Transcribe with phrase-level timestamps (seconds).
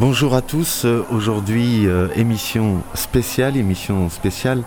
[0.00, 4.62] Bonjour à tous, euh, aujourd'hui euh, émission spéciale, émission spéciale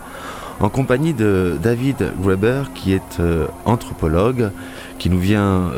[0.60, 4.52] en compagnie de David Graeber qui est euh, anthropologue,
[5.00, 5.72] qui nous vient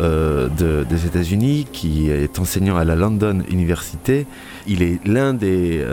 [0.58, 4.26] des États-Unis, qui est enseignant à la London University.
[4.68, 5.86] Il est l'un des,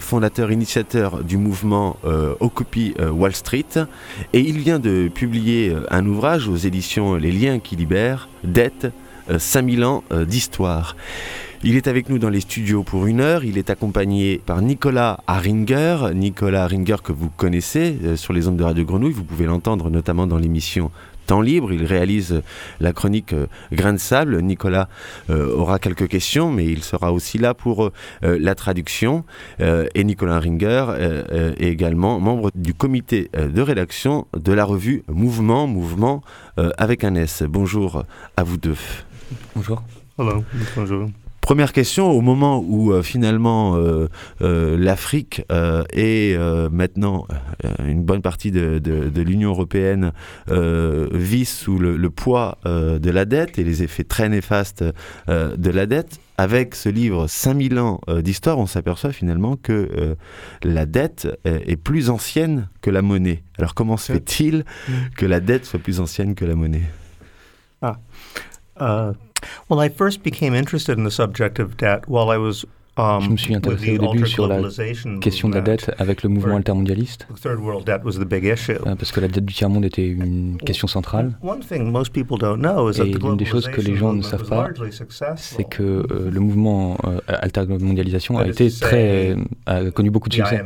[0.00, 1.96] fondateurs, initiateurs du mouvement
[2.40, 3.86] Occupy Wall Street
[4.32, 8.88] et il vient de publier un ouvrage aux éditions Les liens qui libèrent, Dette,
[9.38, 10.96] 5000 ans d'histoire.
[11.64, 13.44] Il est avec nous dans les studios pour une heure.
[13.44, 16.14] Il est accompagné par Nicolas Haringer.
[16.14, 19.12] Nicolas Haringer que vous connaissez euh, sur les ondes de Radio Grenouille.
[19.12, 20.92] Vous pouvez l'entendre notamment dans l'émission
[21.26, 21.72] Temps libre.
[21.72, 22.42] Il réalise
[22.78, 24.40] la chronique euh, Grain de sable.
[24.40, 24.88] Nicolas
[25.30, 27.90] euh, aura quelques questions, mais il sera aussi là pour
[28.22, 29.24] la traduction.
[29.58, 30.86] et Nicolas Ringer
[31.58, 36.22] est également membre du comité de rédaction de la revue Mouvement, Mouvement
[36.56, 37.42] avec un S.
[37.48, 38.04] Bonjour
[38.36, 38.76] à vous deux.
[39.54, 39.82] Bonjour.
[40.76, 41.08] Bonjour.
[41.48, 44.08] Première question, au moment où euh, finalement euh,
[44.42, 45.46] euh, l'Afrique
[45.94, 46.36] et
[46.70, 47.26] maintenant
[47.82, 50.12] une bonne partie de, l'Union européenne
[50.46, 54.84] vit sous le, poids de la dette et les effets très néfastes
[55.26, 60.16] de la dette, avec ce livre 5000 ans d'histoire, on s'aperçoit finalement que
[60.62, 63.42] la dette est plus ancienne que la monnaie.
[63.56, 64.66] Alors comment se fait-il
[65.16, 66.90] que la dette soit plus ancienne que la monnaie?
[67.80, 67.98] Ah.
[69.68, 72.64] Well, I first became interested in the subject of debt while I was
[72.98, 74.60] Je me suis intéressé au début sur la
[75.20, 79.84] question de la dette avec le mouvement altermondialiste, euh, parce que la dette du tiers-monde
[79.84, 81.38] était une question centrale.
[81.42, 84.68] Et une des choses que les gens ne savent pas,
[85.36, 90.62] c'est que euh, le mouvement euh, altermondialisation a été très, a connu beaucoup de succès.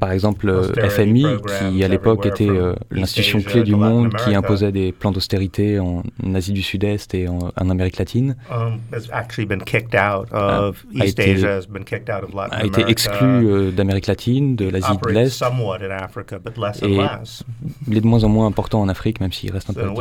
[0.00, 1.26] Par exemple, FMI,
[1.58, 2.48] qui à l'époque était
[2.90, 6.02] l'institution clé du monde, qui imposait des plans d'austérité en
[6.34, 8.36] Asie du Sud-Est et en, en Amérique latine.
[9.30, 12.34] Actually been kicked out ah, of a East été, Asia, has been kicked out of
[12.34, 15.40] Latin a été exclu euh, d'Amérique latine, de l'Asie de l'Est,
[16.82, 16.98] et
[17.86, 20.00] il est de moins en moins important en Afrique, même s'il reste un peu actif.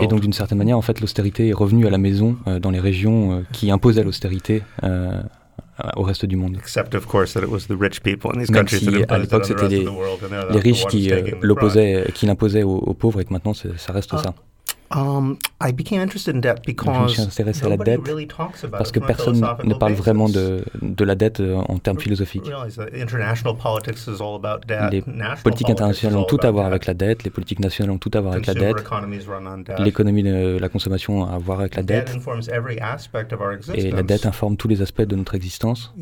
[0.00, 2.70] Et donc d'une certaine manière, en fait, l'austérité est revenue à la maison euh, dans
[2.70, 4.62] les régions euh, qui imposaient l'austérité.
[4.84, 5.20] Euh,
[5.96, 6.52] au reste du monde.
[6.52, 6.78] Même si
[9.08, 9.86] à l'époque c'était les,
[10.50, 11.10] les riches qui
[11.42, 14.34] l'opposaient, qui l'imposaient aux, aux, pauvres et que maintenant ça reste uh, ça.
[14.94, 18.00] Um, I became interested in debt because je me suis intéressé à la dette
[18.70, 22.48] parce que personne ne parle vraiment de, de la dette euh, en termes philosophiques.
[24.92, 25.02] Les
[25.42, 28.20] politiques internationales ont tout à voir avec la dette, les politiques nationales ont tout à
[28.20, 28.76] voir avec la dette,
[29.78, 32.16] l'économie de la consommation a à voir avec la dette,
[33.74, 35.92] et la dette informe tous les aspects de notre existence.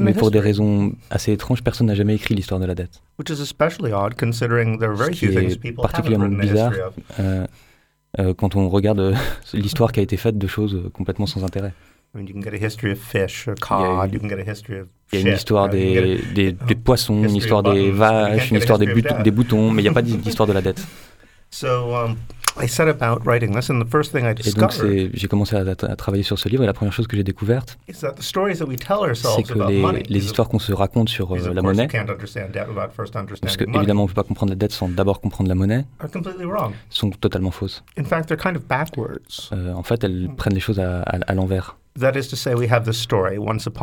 [0.00, 3.02] Mais pour des raisons assez étranges, personne n'a jamais écrit l'histoire de la dette.
[3.20, 3.34] Ce
[5.12, 6.72] qui est particulièrement bizarre
[7.18, 7.46] euh,
[8.18, 9.14] euh, quand on regarde euh,
[9.52, 11.72] l'histoire qui a été faite de choses complètement sans intérêt.
[12.14, 12.22] Il
[15.12, 18.86] y a une histoire des, des, des poissons, une histoire des vaches, une histoire des,
[18.86, 20.84] des boutons, mais il n'y a pas d'histoire de la dette.
[21.62, 22.18] Um,
[24.46, 24.72] et donc
[25.14, 27.78] j'ai commencé à, à, travailler sur ce livre et la première chose que j'ai découverte,
[29.36, 31.86] c'est que les, les histoires qu'on se raconte sur euh, la monnaie,
[33.42, 35.84] parce que évidemment on ne peut pas comprendre la dette sans d'abord comprendre la monnaie,
[36.90, 37.84] sont totalement fausses.
[39.52, 41.76] Euh, en fait, elles prennent les choses à, à, à l'envers.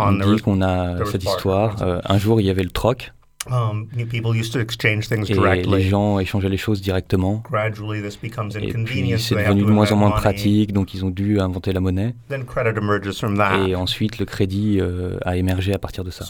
[0.09, 1.81] On dit qu'on a cette histoire.
[1.81, 3.11] Euh, un jour, il y avait le troc.
[3.51, 4.05] Um, et
[5.63, 7.43] les gens échangeaient les choses directement.
[7.53, 11.79] et puis c'est devenu de moins en moins pratique, donc ils ont dû inventer la
[11.79, 12.15] monnaie.
[13.67, 16.25] Et ensuite le crédit euh, a émergé à partir de ça.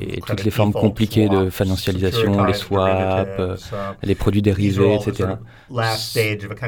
[0.00, 5.34] Et, toutes les formes compliquées de financialisation, les swaps, uh, les produits dérivés, etc.,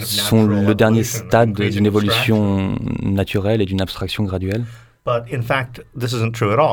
[0.02, 4.64] sont le dernier stade d'une évolution naturelle et d'une abstraction graduelle.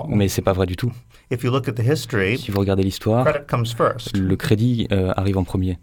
[0.10, 0.92] Mais c'est pas vrai du tout.
[2.38, 3.26] si vous regardez l'histoire,
[4.14, 5.80] le crédit euh, arrive en premier.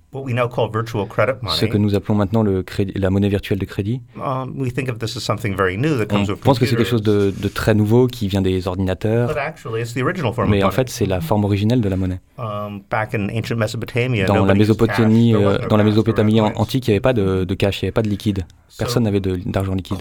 [1.49, 4.03] Ce que nous appelons maintenant le crédit, la monnaie virtuelle de crédit.
[4.17, 9.35] Um, On pense que c'est quelque chose de, de, très nouveau qui vient des ordinateurs.
[10.49, 12.21] Mais en fait, c'est la forme originelle de la monnaie.
[12.39, 12.83] Um,
[14.27, 17.81] dans la Mésopotamie, euh, dans la Mésopotamie antique, il n'y avait pas de, de cash,
[17.81, 18.45] il n'y avait pas de liquide.
[18.79, 19.99] Personne n'avait d'argent liquide.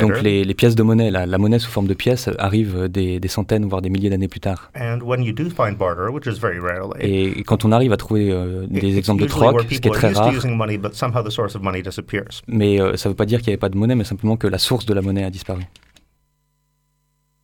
[0.00, 3.20] Donc les, les, pièces de monnaie, la, la, monnaie sous forme de pièces arrive des,
[3.20, 4.72] des centaines, voire des milliers d'années plus tard.
[7.00, 10.12] Et quand on arrive à trouver euh, des exemples de troc, ce qui est très
[10.12, 10.32] rare,
[12.46, 14.36] mais euh, ça ne veut pas dire qu'il n'y avait pas de monnaie, mais simplement
[14.36, 15.62] que la source de la monnaie a disparu.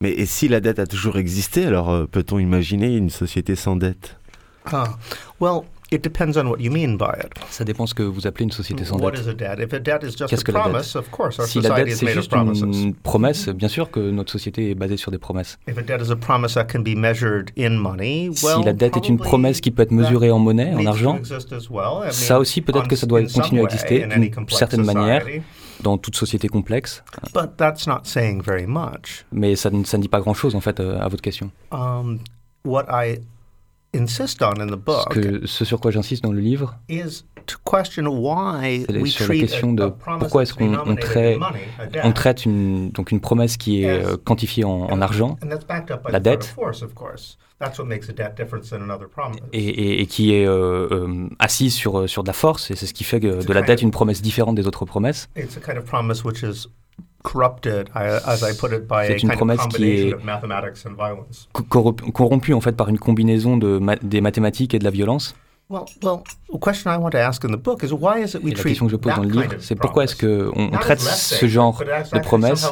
[0.01, 3.77] Mais et si la dette a toujours existé, alors euh, peut-on imaginer une société sans
[3.77, 4.19] dette?
[4.67, 4.97] Ah,
[5.41, 5.63] well,
[5.95, 7.33] It depends on what you mean by it.
[7.51, 9.15] Ça dépend ce que vous appelez une société sans dette.
[9.15, 11.47] Qu'est-ce que la dette?
[11.47, 15.13] Si la dette c'est juste une promesse, bien sûr que notre société est basée sur
[15.13, 15.57] des promesses.
[15.69, 18.73] If a debt is a promise that can be measured in money, well, si la
[18.73, 21.21] dette est une promesse qui peut être mesurée en monnaie, en argent,
[22.11, 25.25] ça aussi peut-être que ça doit continuer à exister d'une certaine manière
[25.81, 27.05] dans toute société complexe.
[27.33, 29.25] But that's not saying very much.
[29.31, 31.53] Mais ça, ça ne dit pas grand-chose en fait euh, à votre question.
[31.71, 32.19] Um,
[32.65, 33.21] what I
[33.95, 37.25] insist on in the book ce, que, ce sur quoi j'insiste dans le livre, is
[37.47, 41.39] to question why we sur la question de pourquoi est-ce qu'on on traite,
[42.03, 45.37] on traite une, donc une promesse qui est euh, quantifiée en, en argent,
[46.11, 46.55] la dette,
[49.53, 52.87] et, et, et, qui est euh, euh, assise sur, sur de la force, et c'est
[52.87, 55.29] ce qui fait de la dette une promesse différente des autres promesses.
[57.25, 60.15] C'est une promesse qui est
[62.13, 65.35] corrompue en fait par une combinaison de des mathématiques et de la violence.
[65.71, 68.43] Well, well, the question I want to ask in the book is why is it
[68.43, 71.01] we la question que je pose dans le livre, c'est pourquoi est-ce qu'on on traite
[71.01, 72.71] ce genre de promesse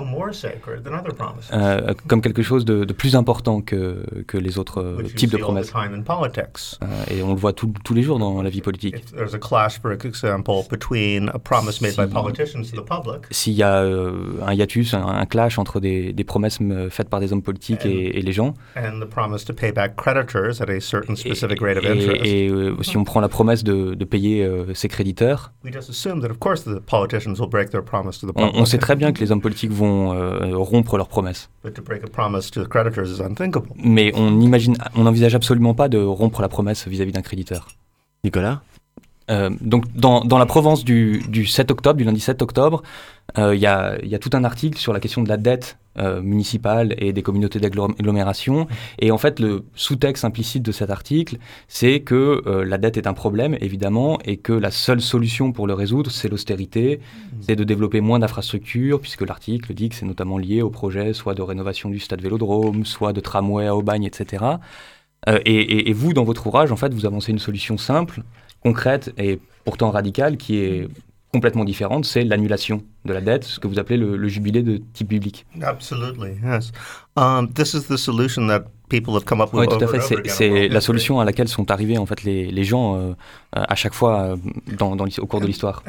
[1.53, 5.39] euh, comme quelque chose de, de, plus important que, que les autres euh, types de
[5.39, 5.73] promesses.
[5.75, 8.97] Euh, et on le voit tout, tous les jours dans la vie politique.
[13.31, 14.13] S'il y a euh,
[14.47, 16.59] un hiatus, un, un, clash entre des, des promesses
[16.91, 18.53] faites par des hommes politiques et, et les gens,
[22.23, 22.51] et
[22.83, 25.53] si on prend la promesse de, de payer euh, ses créditeurs,
[28.37, 31.51] on, on, sait très bien que les hommes politiques vont euh, rompre leurs promesses.
[33.77, 37.69] Mais on imagine, on n'envisage absolument pas de rompre la promesse vis-à-vis d'un créditeur.
[38.25, 38.63] Nicolas?
[39.31, 42.83] Euh, donc dans, dans, la Provence du, du, 7 octobre, du lundi 7 octobre,
[43.39, 45.79] euh, il y, a, y, a, tout un article sur la question de la dette
[45.99, 48.67] euh, municipale et des communautés d'agglomération.
[48.99, 51.37] Et en fait, le sous-texte implicite de cet article,
[51.69, 55.67] c'est que euh, la dette est un problème, évidemment, et que la seule solution pour
[55.67, 57.01] le résoudre, c'est l'austérité,
[57.41, 61.35] c'est de développer moins d'infrastructures, puisque l'article dit que c'est notamment lié au projet soit
[61.35, 64.45] de rénovation du stade Vélodrome, soit de tramway à Aubagne, etc.
[65.27, 68.23] Et, et, et vous, dans votre ouvrage, en fait, vous avancez une solution simple
[68.63, 70.89] concrète et pourtant radicale qui est
[71.33, 74.83] complètement différente, c'est l'annulation de la dette, ce que vous appelez le, le jubilé de
[74.93, 75.47] type biblique.
[75.63, 76.73] Absolutely, yes.
[77.17, 78.65] Um, this is the solution that
[79.55, 80.29] oui, tout à fait.
[80.29, 83.13] C'est la solution à laquelle sont arrivés en fait les, les gens euh,
[83.53, 84.37] à chaque fois euh,
[84.79, 85.83] dans, dans, au cours de l'histoire.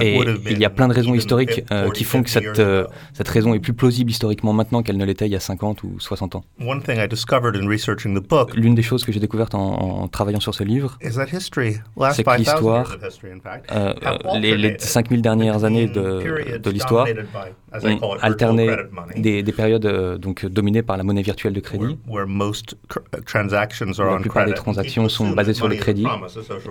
[0.00, 0.16] Et
[0.50, 3.52] il y a plein de raisons historiques euh, qui font que cette, euh, cette raison
[3.54, 6.44] est plus plausible historiquement maintenant qu'elle ne l'était il y a 50 ou 60 ans.
[8.54, 10.96] L'une des choses que j'ai découvertes en, en, travaillant sur ce livre,
[12.12, 12.96] c'est que l'histoire,
[13.72, 13.94] euh,
[14.40, 17.06] les, les 5000 dernières années de, de l'histoire,
[17.82, 18.68] ont alterné
[19.16, 21.98] des, des périodes euh, donc dominées par la monnaie virtuelle de crédit.
[23.80, 26.06] La plupart des transactions sont basées sur le crédit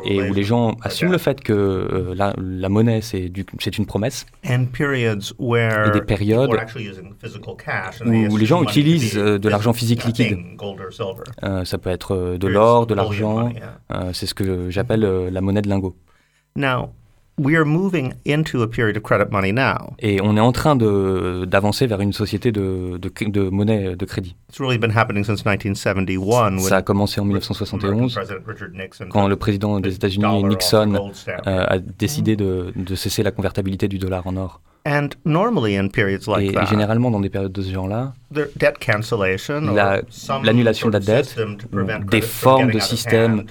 [0.06, 4.26] et où les gens assument le fait que euh, la, la, monnaie c'est une promesse.
[4.44, 6.52] Et des périodes
[8.06, 10.38] où les gens utilisent euh, de l'argent physique liquide.
[11.44, 13.52] Euh, ça peut être de l'or, de l'argent.
[13.92, 15.96] Euh, c'est ce que j'appelle la monnaie de lingot.
[16.56, 16.90] Now,
[17.40, 19.96] we are moving into a period of credit money now.
[20.00, 24.36] Et on est en train d'avancer vers une société de, de, de, monnaie de crédit.
[24.50, 26.68] It's really been happening since 1971.
[26.68, 28.20] Ça a commencé en 1971
[29.10, 31.12] quand le président des États-Unis Nixon
[31.48, 34.62] euh, a décidé de, de cesser la convertibilité du dollar en or.
[34.86, 38.14] And normally in periods like et, that, et généralement dans des périodes de ce genre-là,
[40.44, 41.36] l'annulation de la dette,
[42.10, 43.44] des formes de systèmes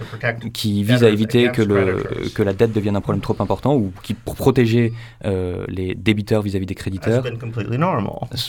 [0.52, 3.92] qui visent à éviter que, le, que la dette devienne un problème trop important ou
[4.02, 4.92] qui, pour protéger
[5.24, 7.24] euh, les débiteurs vis-à-vis -vis des créditeurs,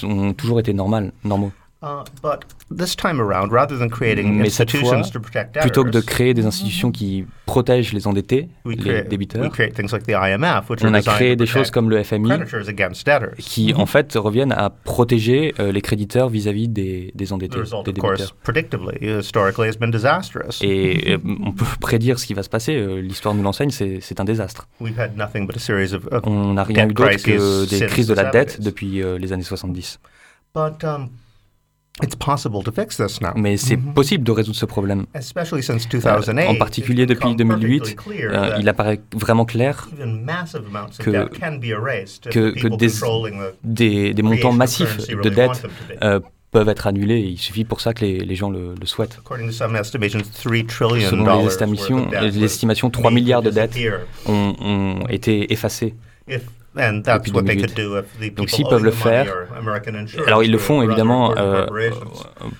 [0.04, 1.52] ont toujours été normaux.
[1.82, 2.04] Uh,
[2.70, 5.02] Mais cette fois,
[5.62, 9.50] plutôt que de créer des institutions qui protègent les endettés, les débiteurs,
[10.82, 12.32] on a créé des choses comme le FMI
[13.38, 18.36] qui en fait reviennent à protéger euh, les créditeurs vis-à-vis des, des, endettés, des débiteurs.
[20.62, 22.76] Et euh, on peut prédire ce qui va se passer.
[22.76, 24.68] Euh, l'histoire nous l'enseigne, c'est un désastre.
[26.26, 30.02] On n'a rien eu d'autre que des crises de la dette depuis les années 70.
[33.36, 33.94] Mais c'est mm-hmm.
[33.94, 35.06] possible de résoudre ce problème.
[35.16, 39.90] Euh, en particulier depuis 2008, euh, il apparaît vraiment clair
[41.00, 41.28] que,
[42.30, 42.90] que, que des,
[43.64, 45.68] des, des, montants massifs de dette
[46.02, 46.20] euh,
[46.52, 47.20] peuvent être annulés.
[47.20, 49.20] Il suffit pour ça que les, les gens le, le, souhaitent.
[51.10, 53.78] Selon les estimations, les estimations 3 milliards de dettes
[54.26, 55.96] ont, ont été effacées
[56.76, 59.48] Donc s'ils peuvent le faire,
[60.28, 61.66] alors ils le font évidemment euh,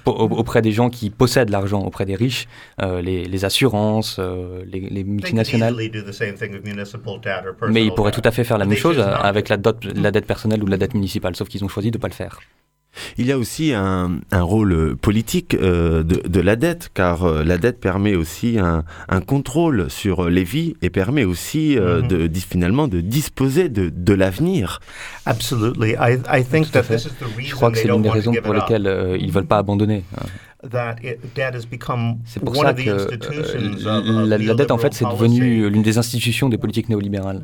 [0.06, 2.48] auprès des gens qui possèdent l'argent, auprès des riches,
[2.82, 5.76] euh, les, assurances, euh, les, multinationales.
[7.70, 9.58] Mais ils pourraient tout à fait faire la même chose avec la,
[9.96, 12.14] la dette personnelle ou la dette municipale, sauf qu'ils ont choisi de ne pas le
[12.14, 12.40] faire.
[13.18, 17.80] Il y a aussi un, rôle politique euh, de, la dette, car euh, la dette
[17.80, 18.84] permet aussi un,
[19.22, 22.28] contrôle sur les vies et permet aussi euh, mm-hmm.
[22.28, 24.80] de, finalement de disposer de, l'avenir.
[25.26, 25.74] Absolument.
[27.38, 30.04] Je crois que c'est l'une des raisons pour lesquelles ils ne veulent pas abandonner.
[32.26, 36.50] C'est pour ça que euh, la, la, dette, en fait, c'est devenu l'une des institutions
[36.50, 37.42] des politiques néolibérales,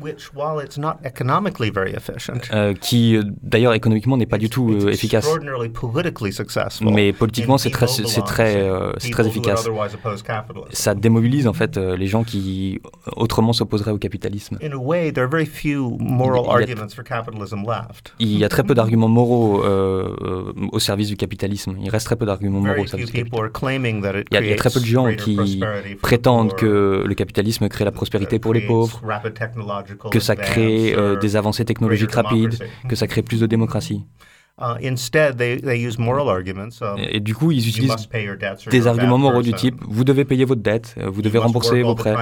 [2.52, 5.26] euh, qui, euh, d'ailleurs, économiquement, n'est pas du tout efficace.
[6.82, 8.68] Mais politiquement, c'est très, c'est très,
[8.98, 9.66] c'est très efficace.
[10.70, 12.82] Ça démobilise, en fait, les gens qui,
[13.16, 14.58] autrement, s'opposeraient au capitalisme.
[18.18, 21.76] Il y a très peu d'arguments moraux au service du capitalisme.
[21.80, 25.14] Il reste très peu d'arguments moraux au service il y, a, très peu de gens
[25.14, 25.62] qui
[26.02, 29.00] prétendent que le capitalisme crée la prospérité pour les pauvres,
[30.10, 32.58] que ça crée euh, des avancées technologiques rapides,
[32.88, 34.04] que ça crée plus de démocratie.
[34.58, 34.90] Uh, et
[37.20, 38.08] du coup, ils utilisent
[38.70, 41.94] des arguments moraux du type vous devez payer votre dette, euh, vous devez rembourser vos
[41.94, 42.14] prêts,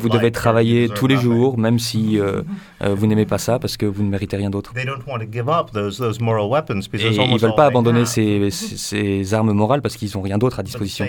[0.00, 2.42] vous devez travailler tous les jours, même si euh,
[2.82, 4.72] euh, vous n'aimez pas ça parce que vous ne méritez rien d'autre.
[4.76, 10.58] Et ils ne veulent pas abandonner ces, ces, armes morales parce qu'ils n'ont rien d'autre
[10.58, 11.06] à disposition.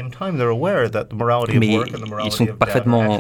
[1.56, 1.80] Mais
[2.26, 3.20] ils sont parfaitement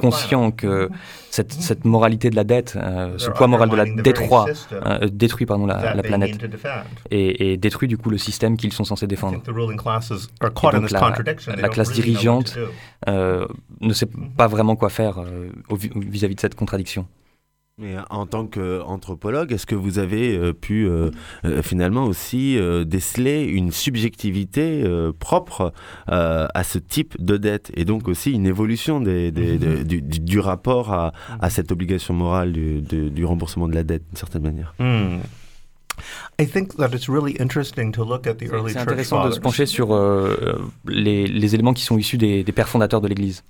[0.00, 0.88] conscients que
[1.30, 2.76] cette, cette moralité de la dette,
[3.16, 4.28] ce poids moral de la détruit,
[5.12, 6.38] détruit pardon, la, la planète.
[7.10, 9.40] et, détruit du coup le système qu'ils sont censés défendre.
[10.90, 12.58] la, classe dirigeante
[13.08, 13.46] euh,
[13.80, 17.06] ne sait pas vraiment quoi faire euh, vis-à-vis de cette contradiction.
[17.78, 20.88] Mais en tant qu'anthropologue, est-ce que vous avez euh, pu
[21.62, 24.84] finalement aussi déceler une subjectivité
[25.18, 25.72] propre
[26.06, 31.72] à ce type de dette et donc aussi une évolution des, du, rapport à, cette
[31.72, 34.74] obligation morale du, remboursement de la dette d'une certaine manière?
[34.78, 35.20] Hmm.
[38.68, 42.52] C'est intéressant de se pencher sur euh, les, les, éléments qui sont issus des, des
[42.52, 43.44] pères fondateurs de l'Église.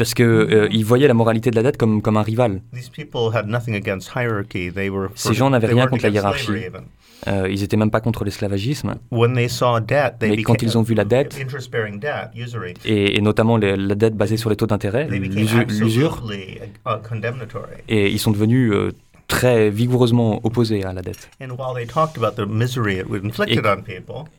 [0.00, 2.62] Parce qu'ils euh, ils voyaient la moralité de la dette comme, comme un rival.
[5.14, 6.52] Ces gens n'avaient rien contre la hiérarchie.
[7.28, 8.94] Euh, ils n'étaient même pas contre l'esclavagisme.
[9.12, 11.38] Mais quand ils ont vu la dette,
[12.86, 16.94] et, et notamment la dette basée sur les taux d'intérêt, l'usure, uh,
[17.90, 18.92] et ils sont devenus euh,
[19.30, 21.30] très vigoureusement opposés à la dette.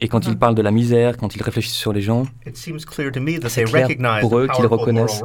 [0.02, 3.88] Et, quand ils parlent de la misère, quand ils réfléchissent sur les gens, c'est clair
[4.20, 5.24] pour eux qu'ils reconnaissent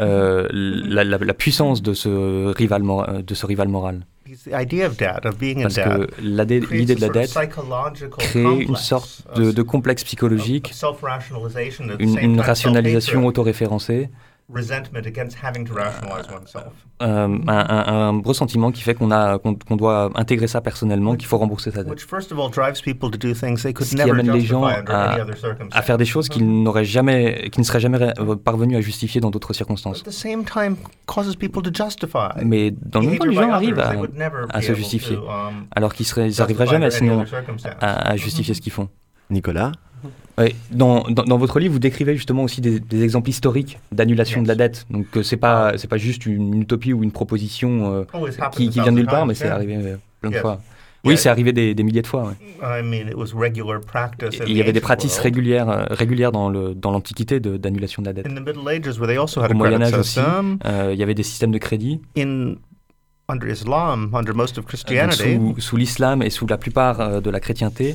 [0.00, 2.82] euh, la, la, la, puissance de ce rival,
[3.26, 4.06] de ce rival moral.
[4.24, 4.44] Parce
[5.76, 7.36] que l'idée de la dette
[8.18, 10.72] crée une sorte de, de complexe psychologique,
[11.98, 14.10] une, une rationalisation autoréférencée
[17.02, 21.36] euh, un, un, ressentiment qui fait qu'on a qu'on doit intégrer ça personnellement, qu'il faut
[21.36, 21.98] rembourser sa dette.
[23.84, 25.18] Ce qui amène les gens à,
[25.70, 28.12] à faire des choses qu'ils n'auraient jamais, qui ne seraient jamais
[28.42, 30.02] parvenus à justifier dans d'autres circonstances.
[32.42, 33.92] Mais dans le même temps, les gens arrivent à,
[34.48, 36.06] à se justifier, um, alors qu'ils
[36.38, 37.24] n'arriveraient jamais sinon
[37.80, 38.88] à, à justifier ce qu'ils font.
[39.30, 39.72] Nicolas
[40.70, 44.86] dans, dans, votre livre, vous décrivez justement aussi des, exemples historiques d'annulation de la dette.
[44.90, 48.68] Donc euh, c'est pas c'est pas juste une, utopie ou une proposition euh, oh, qui,
[48.68, 50.60] qui, vient de nulle part, mais c'est arrivé euh, plein de fois.
[51.04, 52.34] Oui, c'est arrivé des, des, milliers de fois.
[54.46, 58.26] Il y avait des pratiques régulières, régulières dans l'Antiquité dans d'annulation de, la dette.
[58.26, 60.20] Au Moyen Âge aussi,
[60.64, 62.00] il y avait des systèmes de crédit
[65.58, 67.94] sous, l'islam et sous la plupart euh, de la chrétienté,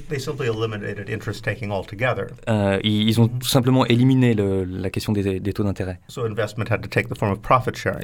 [2.50, 6.00] euh, ils, ont tout simplement éliminé la question des, taux d'intérêt.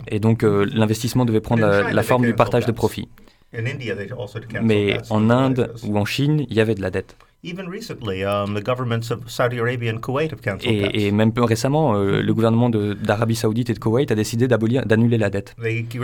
[0.08, 3.10] Et donc euh, l'investissement devait prendre la, forme du partage de profits.
[4.64, 7.16] Mais en Inde ou en Chine, il y avait de la dette.
[10.94, 15.18] Et, même peu récemment, euh, le gouvernement d'Arabie Saoudite et de Koweït a décidé d'annuler
[15.18, 15.56] la dette.
[15.64, 15.96] Ils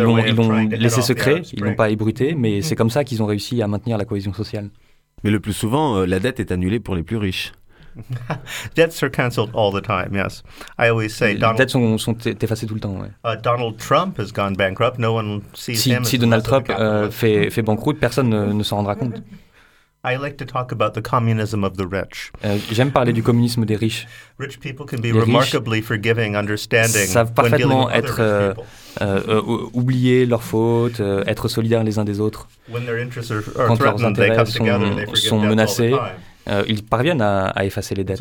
[0.00, 0.16] l'ont
[0.70, 3.98] laissé secret, ils l'ont pas ébruité, mais c'est comme ça qu'ils ont réussi à maintenir
[3.98, 4.70] la cohésion sociale.
[5.24, 7.52] Mais le plus souvent, euh, la dette est annulée pour les plus riches.
[8.76, 10.14] Debts are cancelled all the time.
[10.14, 10.44] Yes,
[10.78, 11.34] I always say.
[11.34, 12.96] Les dettes sont, sont effacées tout le temps.
[13.00, 13.08] Ouais.
[13.24, 15.00] Uh, Donald Trump has gone bankrupt.
[15.00, 18.62] No one sees si, him si Donald Trump euh, fait, fait banqueroute, personne ne, ne
[18.62, 19.20] s'en rendra compte.
[22.44, 24.06] Euh, J'aime parler du communisme des riches.
[24.38, 27.06] Rich people can be les remarkably forgiving, understanding.
[27.06, 28.54] Savent parfaitement être euh,
[29.00, 32.46] euh, euh, oublier leurs fautes, euh, être solidaires les uns des autres.
[32.70, 35.94] Quand leurs intérêts sont, sont menacés,
[36.48, 38.20] euh, ils parviennent à, à, effacer les dettes.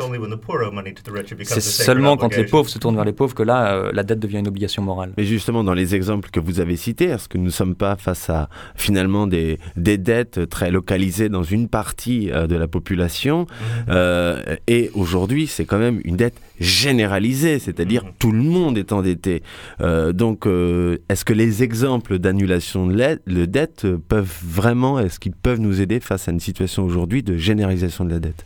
[1.44, 4.20] C'est seulement quand les pauvres se tournent vers les pauvres que là, euh, la dette
[4.20, 5.14] devient une obligation morale.
[5.18, 7.96] Mais justement, dans les exemples que vous avez cités, est-ce que nous ne sommes pas
[7.96, 13.48] face à finalement des, des dettes très localisées dans une partie euh, de la population?
[13.88, 14.58] Mm-hmm.
[14.68, 18.14] Et aujourd'hui, c'est quand même une dette généralisée, c'est-à-dire mm-hmm.
[18.20, 19.44] tout le monde est endetté.
[19.80, 26.00] donc, est-ce que les exemples d'annulation de dette peuvent vraiment, est-ce qu'ils peuvent nous aider
[26.00, 28.46] face à une situation aujourd'hui de généralisation de la dette?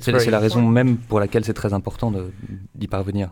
[0.00, 2.12] C'est la raison même pour laquelle c'est très important
[2.74, 3.30] d'y parvenir.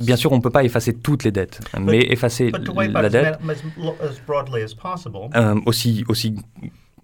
[0.00, 3.38] Bien sûr, on ne peut pas effacer toutes les dettes, mais effacer la dette
[5.36, 6.34] euh, aussi, aussi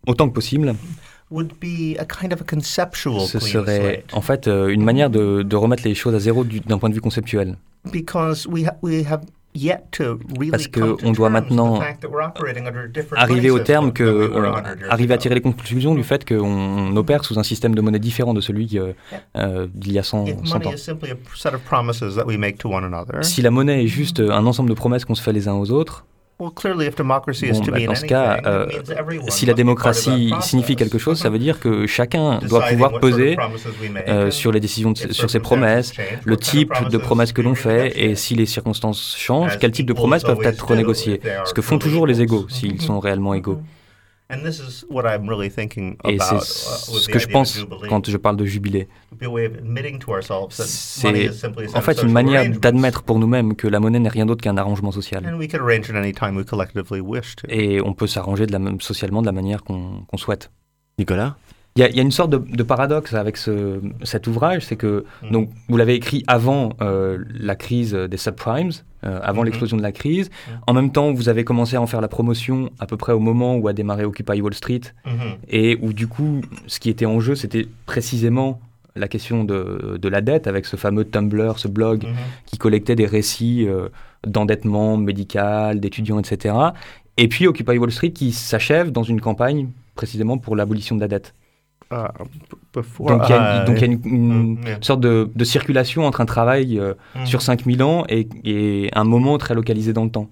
[0.07, 0.75] autant que possible.
[3.21, 6.79] Ce serait en fait euh, une manière de, de remettre les choses à zéro d'un
[6.79, 7.57] point de vue conceptuel.
[10.51, 11.81] Parce qu'on doit maintenant
[13.17, 14.33] arriver au terme que,
[14.89, 18.35] arriver à tirer les conclusions du fait qu'on opère sous un système de monnaie différent
[18.35, 18.93] de celui euh,
[19.37, 20.71] euh, d'il y a 100, 100 ans.
[23.23, 25.71] Si la monnaie est juste un ensemble de promesses qu'on se fait les uns aux
[25.71, 26.05] autres,
[27.53, 28.67] Bon, bah, dans ce cas, euh,
[29.29, 33.37] si la démocratie signifie quelque chose, ça veut dire que chacun doit pouvoir peser
[34.07, 35.93] euh, sur les décisions, sur ses promesses,
[36.25, 39.93] le type de promesses que l'on fait, et si les circonstances changent, quel type de
[39.93, 41.21] promesses peuvent être renégociées.
[41.45, 43.59] Ce que font toujours les égaux, s'ils sont réellement égaux.
[44.31, 48.87] Et c'est ce que je pense quand je parle de jubilé.
[50.51, 51.31] C'est
[51.75, 54.93] en fait une manière d'admettre pour nous-mêmes que la monnaie n'est rien d'autre qu'un arrangement
[54.93, 55.25] social.
[57.49, 58.47] Et on peut s'arranger
[58.81, 60.51] socialement de la manière qu'on souhaite.
[60.99, 61.37] Nicolas?
[61.77, 65.31] Il y, a une sorte de, paradoxe avec ce, cet ouvrage, c'est que mm.
[65.31, 68.73] donc, vous l'avez écrit avant euh, la crise des subprimes,
[69.05, 69.45] euh, avant mm-hmm.
[69.47, 70.29] l'explosion de la crise.
[70.29, 70.53] Mm.
[70.67, 73.21] En même temps, vous avez commencé à en faire la promotion à peu près au
[73.21, 75.37] moment où a démarré Occupy Wall Street, mm-hmm.
[75.49, 78.61] et où du coup, ce qui était en jeu, c'était précisément
[78.97, 82.47] la question de, de, la dette, avec ce fameux Tumblr, ce blog mm-hmm.
[82.47, 83.89] qui collectait des récits euh,
[84.27, 86.55] d'endettement médical, d'étudiants, etc.
[87.17, 91.09] Et puis Occupy Wall Street qui s'achève dans une campagne précisément pour l'abolition de la
[91.09, 91.35] dette.
[91.91, 92.13] Ah,
[92.99, 96.21] donc il y a, donc, il y a une, mm, sorte de, de, circulation entre
[96.21, 97.27] un travail euh, mm.
[97.27, 100.29] sur 5000 ans et, et, un moment très localisé dans le temps.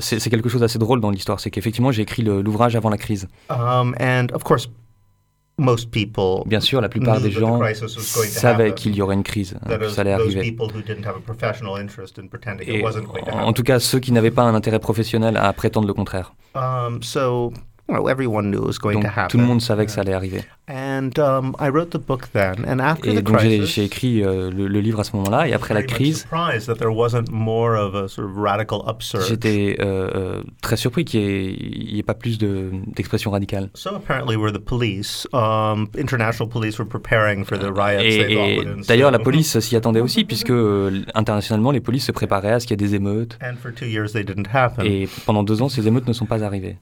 [0.00, 3.28] C'est quelque chose d'assez drôle dans l'histoire, c'est qu'effectivement j'ai écrit l'ouvrage avant la crise.
[3.50, 4.68] Um, and of course,
[6.46, 7.60] Bien sûr, la plupart des gens
[7.98, 10.56] savaient qu'il y aurait une crise, que ça allait arriver.
[12.66, 12.84] Et
[13.32, 16.34] en tout cas, ceux qui n'avaient pas un intérêt professionnel à prétendre le contraire.
[17.86, 17.96] Um,
[18.94, 20.42] donc, tout le monde savait que ça allait arriver.
[20.66, 21.10] Um,
[23.04, 26.26] et donc j'ai écrit euh, le, livre à ce moment-là, et après la crise,
[29.28, 33.68] j'étais euh, euh, très surpris qu'il n'y ait, pas plus d'expression radicale.
[38.02, 40.52] et, d'ailleurs, la police s'y attendait aussi, puisque
[41.14, 43.38] internationalement, les polices se préparaient à ce qu'il y ait des émeutes.
[44.82, 46.78] Et pendant deux ans, ces émeutes ne sont pas arrivées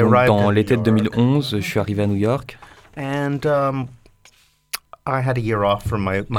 [0.00, 2.58] donc, dans l'été de 2011, je suis arrivé à New York.
[2.96, 3.86] And, um,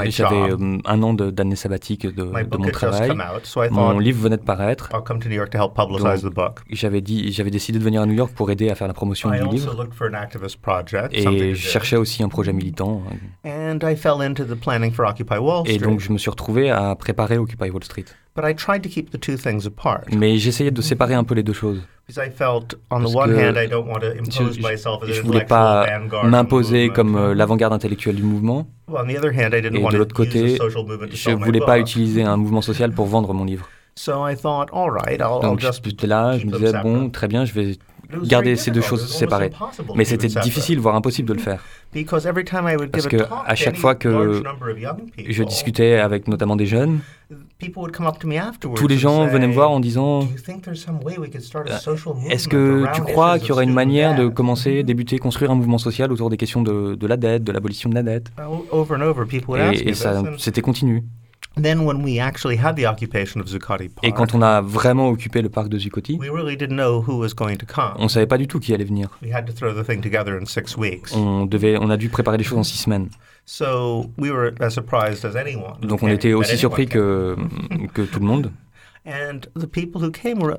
[0.06, 3.12] J'avais euh, un an d'année sabbatique de, de mon travail.
[3.70, 4.88] Mon livre venait de paraître.
[6.70, 9.86] J'avais décidé de venir à New York pour aider à faire la promotion du livre.
[11.12, 13.02] Et je cherchais aussi un projet militant.
[15.66, 18.04] Et donc je me suis retrouvé à préparer Occupy Wall Street.
[20.12, 21.82] Mais j'essayais de séparer un peu les deux choses.
[25.06, 25.86] Je ne voulais pas
[26.24, 28.66] m'imposer comme euh, l'avant-garde intellectuelle du mouvement.
[28.88, 33.44] Et de l'autre côté, je ne voulais pas utiliser un mouvement social pour vendre mon
[33.44, 33.68] livre.
[35.42, 37.76] Donc j'étais là, je me disais, bon, très bien, je vais
[38.24, 39.50] garder ces deux choses séparées.
[39.94, 41.64] Mais c'était difficile, voire impossible de le faire.
[42.92, 44.42] Parce que à chaque fois que
[45.18, 47.00] je discutais avec notamment des jeunes,
[48.74, 50.20] tous les gens venaient me voir en disant
[52.28, 55.78] Est-ce que tu crois qu'il y aurait une manière de commencer, débuter, construire un mouvement
[55.78, 58.30] social autour des questions de, de la dette, de l'abolition de la dette?
[59.72, 61.04] Et, et ça, c'était continu.
[64.02, 66.18] Et quand on a vraiment occupé le parc de Zuccotti,
[67.98, 69.08] on ne savait pas du tout qui allait venir.
[71.14, 73.08] On, devait, on a dû préparer les choses en six semaines.
[75.82, 77.36] Donc on était aussi surpris que,
[77.92, 78.50] que tout le monde.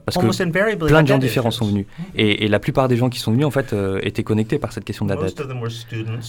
[0.05, 1.85] Parce que plein de gens différents sont venus.
[2.15, 4.83] Et, la plupart des gens qui sont venus, en fait, euh, étaient connectés par cette
[4.83, 5.41] question de la dette.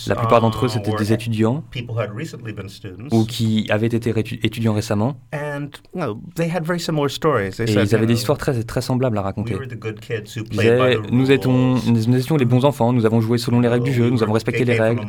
[0.07, 1.65] La plupart d'entre eux, c'était uh, des étudiants
[3.11, 5.17] ou qui avaient été étudiants récemment.
[7.61, 9.57] Et ils avaient des histoires très, très semblables à raconter.
[9.61, 13.85] Ils disaient, nous, étions, nous étions les bons enfants, nous avons joué selon les règles
[13.85, 15.01] du jeu, nous avons respecté les règles.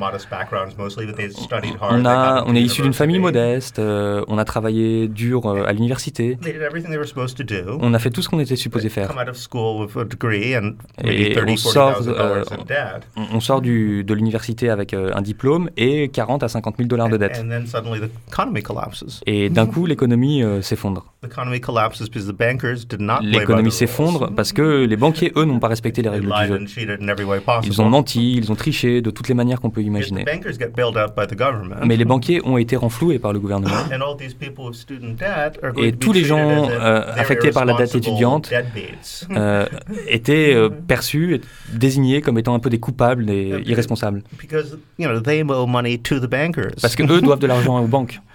[1.82, 5.74] On, a, on est issu d'une famille modeste, euh, on a travaillé dur euh, à
[5.74, 6.38] l'université.
[7.82, 9.14] On a fait tout ce qu'on était supposé faire.
[11.04, 12.44] Et on sort, euh,
[13.18, 17.10] on sort du, de l'université avec euh, un diplôme et 40 à 50 000 dollars
[17.10, 17.44] de dette.
[19.26, 21.06] Et d'un coup, l'économie euh, s'effondre.
[23.22, 26.66] L'économie s'effondre parce que les banquiers, eux, n'ont pas respecté les règles du jeu.
[27.64, 30.26] Ils ont menti, ils ont triché de toutes les manières qu'on peut imaginer.
[31.86, 33.76] Mais les banquiers ont été renfloués par le gouvernement.
[35.78, 38.52] Et tous les gens euh, affectés par la dette étudiante
[39.32, 39.66] euh,
[40.08, 41.42] étaient euh, perçus,
[41.74, 44.24] désignés comme étant un peu des coupables et irresponsables.
[46.82, 48.20] Parce que eux doivent de l'argent aux banques.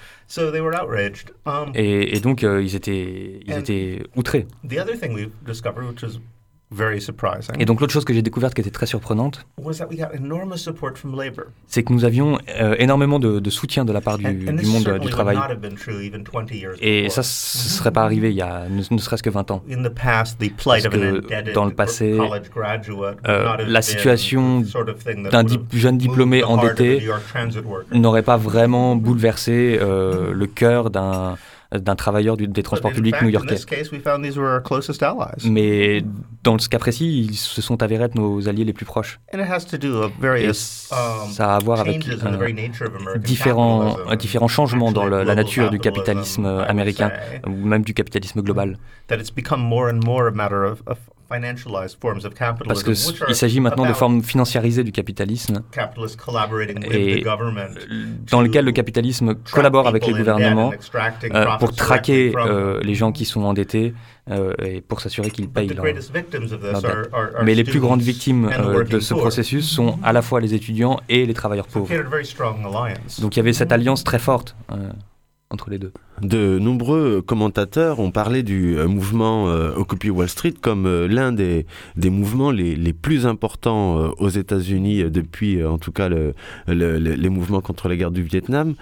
[1.44, 4.46] Um, et, et, donc ils étaient, ils étaient outrés.
[7.58, 9.44] Et donc l'autre chose que j'ai découverte qui était très surprenante,
[11.66, 14.26] c'est que nous avions euh, énormément de, soutien de la part du,
[14.64, 15.36] monde du travail.
[16.80, 19.62] Et ça, ce ne serait pas arrivé il y a ne, serait-ce que 20 ans.
[20.04, 22.16] Parce que dans le passé,
[23.26, 24.62] euh, la situation
[25.30, 27.02] d'un jeune diplômé endetté
[27.92, 31.36] n'aurait pas vraiment bouleversé euh, le cœur d'un
[31.72, 33.56] d'un travailleur des transports publics new-yorkais.
[35.44, 36.02] Mais
[36.42, 39.20] dans ce cas précis, ils se sont avérés être nos alliés les plus proches.
[39.32, 42.08] Et ça a à voir avec
[43.22, 47.12] différents changements dans la nature du capitalisme américain,
[47.46, 48.78] ou même du capitalisme global.
[52.66, 55.62] Parce qu'il s'agit maintenant de formes financiarisées du capitalisme
[56.90, 57.24] et
[58.30, 60.72] dans lequel le capitalisme collabore avec les gouvernements
[61.32, 63.94] euh, pour traquer euh, les gens qui sont endettés
[64.30, 66.36] euh, et pour s'assurer qu'ils payent leur, dette.
[67.44, 68.50] Mais les plus grandes victimes
[68.88, 71.92] de ce processus sont à la fois les étudiants et les travailleurs pauvres.
[73.20, 74.56] Donc il y avait cette alliance très forte
[75.50, 75.92] entre les deux.
[76.22, 81.32] De nombreux commentateurs ont parlé du euh, mouvement euh, Occupy Wall Street comme euh, l'un
[81.32, 86.34] des, des mouvements les, les plus importants aux États-Unis depuis, en tout cas, le,
[86.68, 88.74] les mouvements contre la guerre du Vietnam.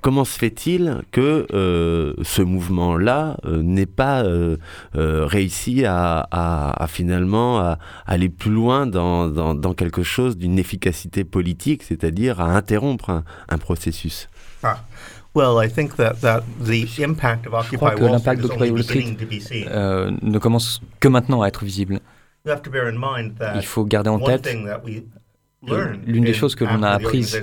[0.00, 4.24] comment se fait-il que ce mouvement-là n'ait pas
[4.94, 11.24] réussi à, à, finalement à, aller plus loin dans, dans, dans quelque chose d'une efficacité
[11.24, 14.28] politique, c'est-à-dire à interrompre un, un processus?
[14.62, 14.78] Ah.
[17.70, 19.16] Je crois que l'impact d'Occupy Wall Street
[19.68, 22.00] euh, ne commence que maintenant à être visible.
[22.46, 24.48] Il faut garder en tête
[25.62, 27.42] l'une des choses que l'on a apprises uh,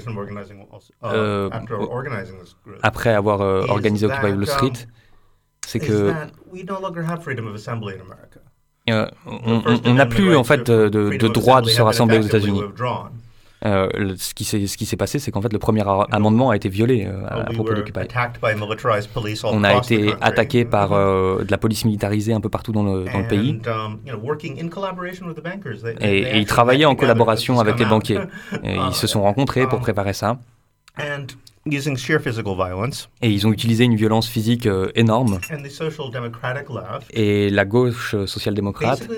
[1.04, 1.50] euh,
[2.82, 4.92] après avoir euh, organisé Occupy Wall Street, um,
[5.68, 6.14] c'est que
[8.88, 12.62] on n'a plus en fait de, de droit de se rassembler aux États-Unis.
[13.66, 17.26] Euh, ce qui s'est passé, c'est qu'en fait, le premier amendement a été violé euh,
[17.28, 18.02] à, propos d'Occupy.
[19.46, 23.06] On a été attaqué par euh, de la police militarisée un peu partout dans le,
[23.06, 23.60] dans le pays.
[23.68, 24.00] Um,
[26.02, 28.20] et, ils travaillaient en collaboration avec les banquiers.
[28.64, 30.38] Et ils se sont rencontrés pour um, préparer ça.
[33.22, 35.40] Et ils ont utilisé une violence physique énorme.
[37.12, 39.10] Et la gauche social-démocrate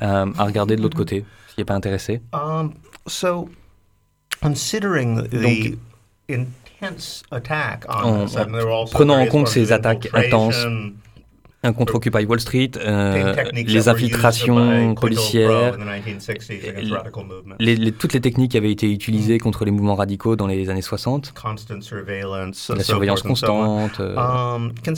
[0.00, 2.20] a regardé de l'autre côté, qui n'est pas intéressé.
[3.08, 3.50] So,
[4.40, 5.78] considering the
[6.28, 10.66] intense attack on us, also prenant en compte ces attaques intenses,
[11.64, 15.76] un contre Occupy Wall Street, euh, les infiltrations policières,
[17.60, 20.82] les, toutes les techniques qui avaient été utilisées contre les mouvements radicaux dans les années
[20.82, 21.32] 60,
[22.76, 24.00] la surveillance constante.
[24.00, 24.96] Euh, um, donc,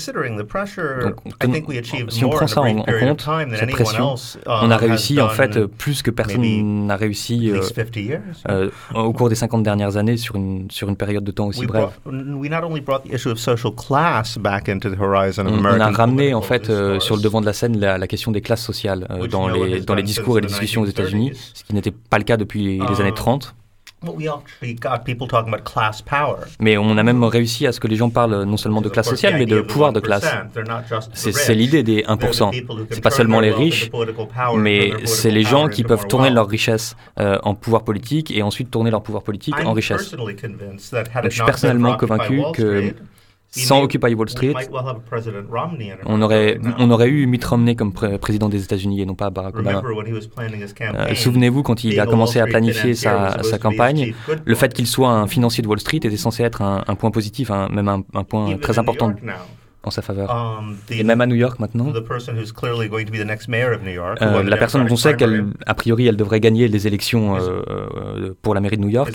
[2.08, 6.00] si on prend ça en, compte, cette pression, uh, on a réussi en fait plus
[6.00, 7.52] que personne n'a réussi
[8.48, 11.66] euh, au cours des 50 dernières années sur une, sur une période de temps aussi
[11.66, 11.90] brève.
[12.06, 12.42] On
[15.64, 18.62] a ramené en fait euh, sur le devant de la scène la, question des classes
[18.62, 21.90] sociales euh, dans, les, dans les discours et les discussions aux États-Unis, ce qui n'était
[21.90, 23.54] pas le cas depuis les, années 30.
[26.60, 29.08] Mais on a même réussi à ce que les gens parlent non seulement de classe
[29.08, 30.30] sociale, mais de pouvoir de classe.
[31.14, 32.86] C'est l'idée des 1%.
[32.90, 33.90] C'est pas seulement les riches,
[34.56, 38.70] mais c'est les gens qui peuvent tourner leur richesse euh, en pouvoir politique et ensuite
[38.70, 40.14] tourner leur pouvoir politique en richesse.
[40.14, 40.36] Donc,
[41.24, 42.94] je suis personnellement convaincu que
[43.56, 44.54] sans Occupy Wall Street,
[46.06, 49.58] on aurait, on aurait eu Mitt Romney comme président des États-Unis et non pas Barack
[49.58, 49.82] Obama.
[50.80, 54.14] Euh, souvenez-vous, quand il a commencé à planifier sa, sa campagne,
[54.44, 57.50] le fait qu'il soit un financier de Wall Street était censé être un, point positif,
[57.50, 59.12] même un, un point très important
[59.86, 60.30] en sa faveur.
[60.30, 61.92] Um, et même à New York maintenant.
[64.22, 68.34] Euh, la personne dont on sait qu'a priori, elle devrait gagner les élections euh, euh,
[68.42, 69.14] pour la mairie de New York.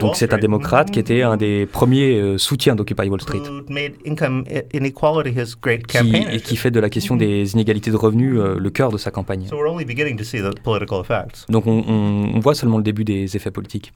[0.00, 3.42] donc c'est un démocrate qui était un des premiers soutiens d'Occupy Wall Street.
[5.86, 9.10] Qui, et qui fait de la question des inégalités de revenus le cœur de sa
[9.10, 9.46] campagne.
[11.48, 11.84] Donc on,
[12.34, 13.92] on voit seulement le début des effets politiques.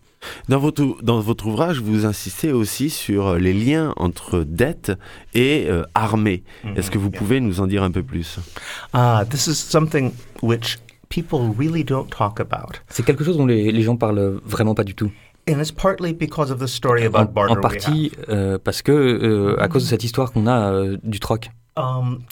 [0.49, 4.93] Dans votre, dans votre ouvrage, vous insistez aussi sur les liens entre dette
[5.35, 6.43] et euh, armée.
[6.65, 6.79] Mm-hmm.
[6.79, 8.39] Est-ce que vous pouvez nous en dire un peu plus?
[8.93, 10.13] Ah, this is something
[10.43, 12.81] which people really don't talk about.
[12.89, 15.11] C'est quelque chose dont les, les gens parlent vraiment pas du tout.
[15.49, 18.91] And it's partly because of the story about barter en, en partie euh, parce que
[18.91, 21.51] euh, à cause de cette histoire qu'on a euh, du troc.
[21.77, 22.23] Um,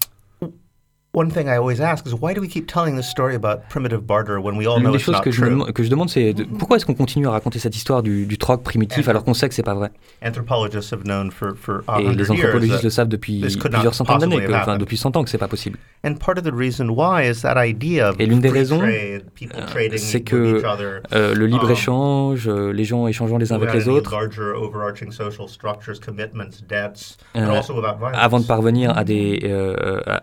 [1.14, 4.04] One thing I always ask is why do we keep telling this story about primitive
[4.04, 5.30] barter when we all know it's not que?
[5.30, 8.36] Je que je demande, c'est pourquoi est-ce qu'on continue à raconter cette histoire du, du
[8.36, 9.92] troc primitif alors qu'on sait que c'est pas vrai?
[10.26, 14.76] Anthropologists have known for, for Et les anthropologistes le savent depuis plusieurs centaines d'années, enfin
[14.76, 15.78] depuis 100 ans que c'est pas possible.
[16.04, 19.20] And part of the reason why is that idea of Et l'une des raisons, euh,
[19.96, 20.60] c'est que
[21.12, 24.12] euh, le libre échange, euh, les gens échangeant les uns avec les autres,
[28.14, 29.40] avant de parvenir à des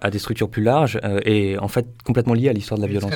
[0.02, 2.90] à des structures plus larges euh, est en fait complètement lié à l'histoire de la
[2.92, 3.12] violence.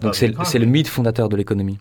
[0.00, 1.78] Donc c'est le mythe fondateur de l'économie.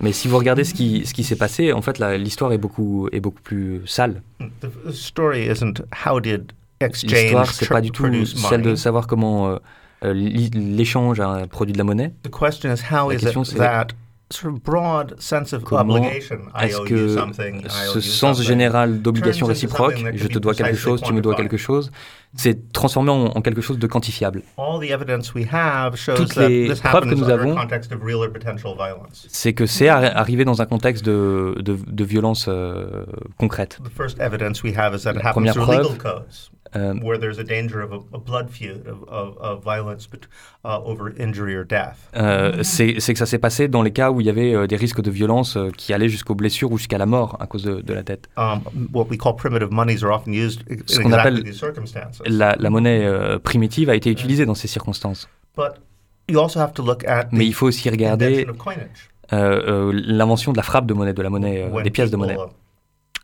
[0.00, 3.08] Mais si vous regardez ce qui, ce qui s'est passé, en fait, l'histoire est beaucoup,
[3.12, 4.22] est beaucoup plus sale.
[6.80, 9.56] L'histoire, c'est pas du tout celle de savoir comment euh,
[10.04, 12.12] euh, l'échange a produit de la monnaie.
[13.10, 13.58] La question, c'est
[15.64, 17.16] Comment est-ce que
[17.68, 21.90] ce sens général d'obligation réciproque, je te dois quelque chose, tu me dois quelque chose,
[22.34, 24.42] s'est transformé en, quelque chose de quantifiable.
[26.16, 27.56] Toutes les preuves que nous avons,
[29.12, 33.04] c'est que c'est arrivé dans un contexte de, de, violence euh,
[33.38, 33.78] concrète.
[34.14, 35.98] La première preuve,
[36.74, 40.26] um, where there's a danger of a, a blood feud, of, of, of violence but,
[40.64, 42.08] uh, over injury or death.
[42.16, 44.76] Euh, c'est que ça s'est passé dans les cas où il y avait euh, des
[44.76, 47.80] risques de violence euh, qui allaient jusqu'aux blessures ou jusqu'à la mort à cause de,
[47.80, 48.28] de la dette.
[48.36, 48.60] Um,
[48.92, 52.22] what we call primitive monies are often used in Ce qu'on appelle these circumstances.
[52.26, 55.28] La, la monnaie euh, primitive a été utilisée dans ces circonstances.
[55.56, 55.74] But
[56.28, 58.46] you also have to look at Mais il faut aussi regarder
[59.30, 62.36] l'invention de la frappe de monnaie, de la monnaie, des pièces de monnaie.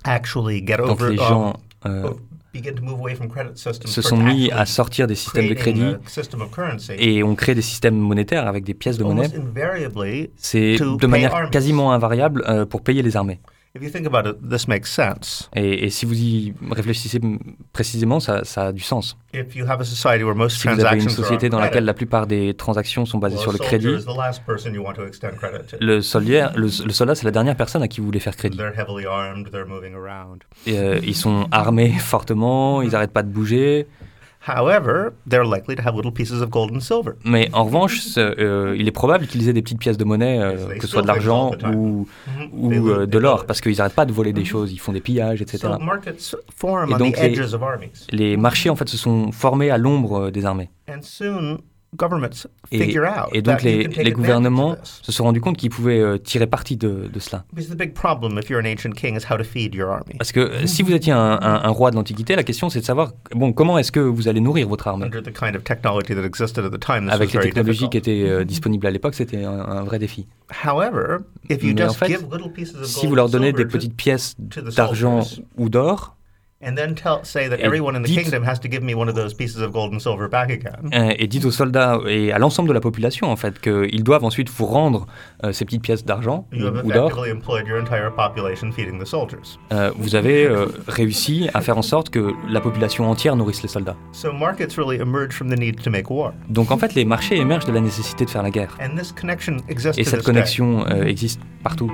[0.05, 1.53] Actually get Quand les gens
[1.85, 2.15] um,
[3.85, 5.95] se sont mis à sortir des systèmes de crédit
[6.99, 9.31] et ont créé des systèmes monétaires avec des pièces de monnaie,
[10.37, 13.41] c'est de manière quasiment invariable euh, pour payer les armées.
[15.55, 17.21] Et, si vous y réfléchissez
[17.73, 19.17] précisément, ça, a du sens.
[20.49, 23.59] si vous avez une société dans laquelle la plupart des transactions sont basées sur le
[23.59, 23.87] crédit,
[25.81, 28.59] le, soldat, le, soldat, c'est la dernière personne à qui vous voulez faire crédit.
[30.67, 33.87] Et, euh, ils sont armés fortement, ils n'arrêtent pas de bouger.
[34.47, 37.17] However, they're likely to have little pieces of gold and silver.
[37.25, 40.77] Mais en revanche, euh, il est probable qu'ils aient des petites pièces de monnaie, euh,
[40.77, 42.49] que ce soit de l'argent ou, mm-hmm.
[42.55, 44.47] ou euh, de l'or, parce qu'ils n'arrêtent pas de voler des mm-hmm.
[44.47, 45.69] choses, ils font des pillages, etc.
[45.69, 47.35] Et donc les,
[48.13, 50.71] les marchés en fait se sont formés à l'ombre des armées.
[52.71, 52.95] Et,
[53.33, 57.09] et, donc les, les gouvernements se sont rendus compte qu'ils pouvaient euh, tirer parti de,
[57.13, 57.45] de cela.
[60.19, 62.81] Parce que euh, si vous étiez un, un, un roi de l'Antiquité, la question c'est
[62.81, 65.07] de savoir bon, comment est-ce que vous allez nourrir votre armée?
[67.13, 70.27] Avec les technologies qui étaient euh, disponibles à l'époque, c'était un, un, vrai défi.
[71.75, 72.07] Mais en fait,
[72.85, 74.37] si vous leur donnez des petites pièces
[74.77, 75.21] d'argent
[75.57, 76.17] ou d'or,
[76.63, 79.15] And then tell, say that everyone in the kingdom has to give me one of
[79.15, 80.91] those pieces of gold and silver back again.
[81.19, 84.51] Et dites aux soldats et à l'ensemble de la population en fait qu'ils doivent ensuite
[84.51, 85.07] vous rendre
[85.43, 87.25] euh, ces petites pièces d'argent ou d'or.
[89.73, 93.69] Euh, vous avez euh, réussi à faire en sorte que la population entière nourrisse les
[93.69, 93.97] soldats.
[94.13, 96.35] So markets really emerge from the need to make war.
[96.51, 98.77] Donc en fait les marchés émergent de la nécessité de faire la guerre.
[98.83, 101.91] And this connection exists et cette connexion existe partout.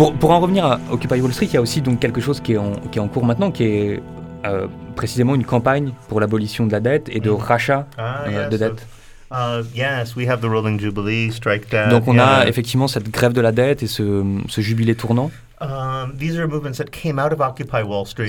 [0.00, 2.40] Pour, pour, en revenir à Occupy Wall Street, il y a aussi donc quelque chose
[2.40, 4.02] qui est en, qui est en cours maintenant, qui est
[4.46, 7.34] euh, précisément une campagne pour l'abolition de la dette et de mm.
[7.34, 8.86] rachat ah, euh, de dette.
[9.30, 11.90] Uh, yes, we have the rolling jubilee strike debt.
[11.90, 15.30] Donc on a effectivement cette grève de la dette et ce, ce jubilé tournant.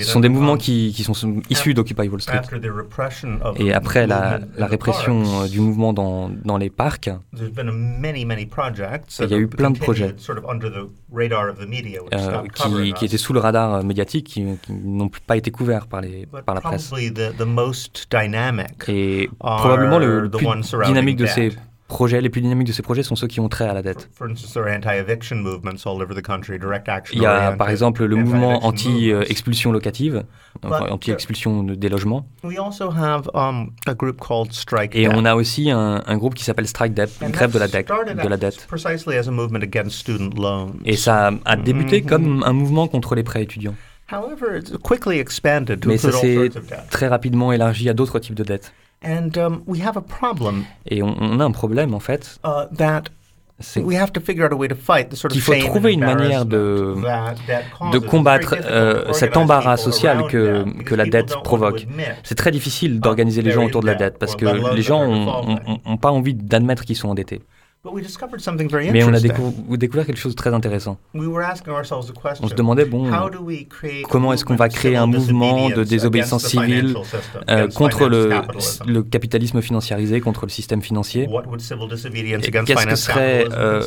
[0.00, 2.40] sont des mouvements qui, qui sont issus d'Occupy Wall Street.
[3.56, 8.48] Et après la, la répression euh, du mouvement dans, dans les parcs, many, many
[9.20, 10.14] il y a eu plein de projets
[12.12, 15.86] euh, qui, qui, étaient sous le radar euh, médiatique, qui, qui n'ont pas été couverts
[15.86, 16.90] par, les, par la presse.
[16.90, 20.46] The, the most dynamic Et probablement le, le plus
[20.86, 21.52] dynamique de ces
[21.92, 24.08] projets, les plus dynamiques de ces projets sont ceux qui ont trait à la dette.
[27.12, 30.24] Il y a par exemple le mouvement anti-expulsion locative,
[30.62, 32.26] anti-expulsion des logements.
[33.34, 33.72] Um,
[34.94, 37.68] Et on a aussi un, un groupe qui s'appelle Strike Debt, une grève de la,
[37.68, 38.66] dette, de la dette.
[40.84, 42.06] Et ça a débuté mm-hmm.
[42.06, 43.74] comme un mouvement contre les prêts étudiants.
[45.86, 46.50] Mais ça s'est
[46.90, 48.72] très rapidement élargi à d'autres types de dettes.
[49.04, 50.64] And um, we have a problem.
[50.86, 52.38] Et on, on, a un problème en fait.
[52.44, 53.04] Uh, that
[53.76, 56.00] we have to figure out a way to fight the sort of faut trouver une
[56.00, 56.94] manière de,
[57.92, 61.86] de combattre euh, cet embarras social que, que la dette provoque.
[62.22, 65.96] C'est très difficile d'organiser les gens autour de la dette parce que les gens n'ont
[65.96, 67.40] pas envie d'admettre qu'ils sont endettés.
[67.84, 69.18] Mais on a
[69.76, 70.98] découvert quelque chose de très intéressant.
[71.14, 73.10] On se demandait, bon,
[74.08, 76.94] comment est-ce qu'on va créer un mouvement de désobéissance civile
[77.50, 78.30] euh, contre le,
[78.86, 81.28] le, capitalisme financiarisé, contre le système financier?
[82.64, 83.82] Qu'est-ce que serait, euh,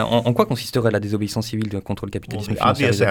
[0.00, 3.04] en, quoi consisterait la désobéissance civile contre le capitalisme financiarisé?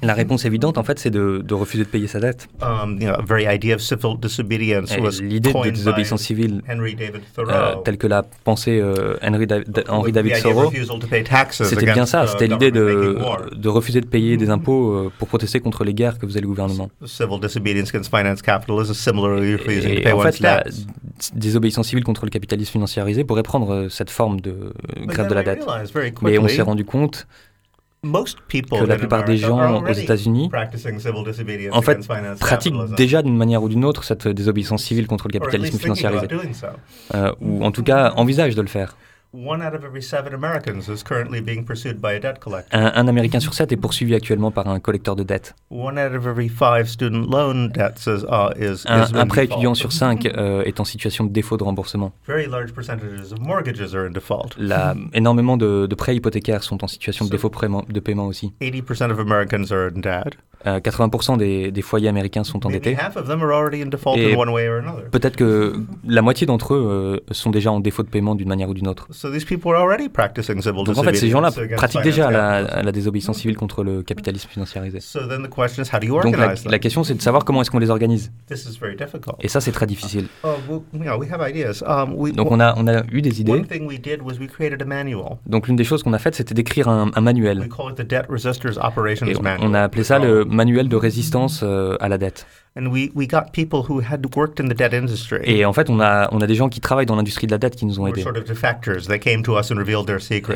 [0.00, 2.48] La réponse évidente, en fait, c'est de, de, refuser de payer sa dette.
[2.62, 2.98] Um,
[5.20, 6.62] l'idée de désobéissance civile
[7.38, 9.48] euh, telle que l'a pensé euh, Henry,
[9.88, 10.70] Henry David Thoreau,
[11.50, 13.18] c'était bien ça, c'était l'idée de,
[13.52, 16.46] de, refuser de payer des impôts euh, pour protester contre les guerres que faisait le
[16.46, 16.88] gouvernement.
[17.02, 17.06] Et,
[20.12, 20.64] en fait, la
[21.34, 24.72] désobéissance civile contre le capitalisme financiarisé pourrait prendre euh, cette forme de
[25.06, 25.66] grève de la dette.
[26.22, 27.26] Mais on s'est rendu compte
[28.02, 30.50] que la plupart des gens aux États-Unis,
[31.72, 35.78] en fait, pratiquent déjà d'une manière ou d'une autre cette désobéissance civile contre le capitalisme
[35.78, 36.26] financiarisé,
[37.14, 38.96] euh, ou en tout cas envisagent de le faire.
[42.72, 45.54] Un, un, Américain sur sept est poursuivi actuellement par un collecteur de dettes.
[48.88, 52.12] Un, un prêt étudiant sur cinq euh, est en situation de défaut de remboursement.
[54.58, 58.52] La, énormément de, de, prêts hypothécaires sont en situation de défaut de paiement aussi.
[60.64, 62.90] 80% euh, des, des, foyers américains sont endettés.
[62.90, 62.94] Et
[65.10, 65.74] peut-être que
[66.06, 68.88] la moitié d'entre eux euh, sont déjà en défaut de paiement d'une manière ou d'une
[68.88, 69.08] autre.
[70.84, 74.98] Donc en fait, ces gens-là pratiquent déjà la, la, désobéissance civile contre le capitalisme financiarisé.
[76.22, 78.32] Donc la, la question, c'est de savoir comment est-ce qu'on les organise.
[79.40, 80.26] Et ça, c'est très difficile.
[80.44, 80.48] Uh,
[81.86, 83.62] um, Donc on a, on a eu des idées.
[85.46, 87.68] Donc l'une des choses qu'on a faites, c'était d'écrire un, un, manuel.
[87.68, 92.46] Et on, on a appelé ça le manuel de résistance euh, à la dette.
[95.44, 97.58] Et en fait, on a, on a des gens qui travaillent dans l'industrie de la
[97.58, 98.24] dette qui nous ont aidés.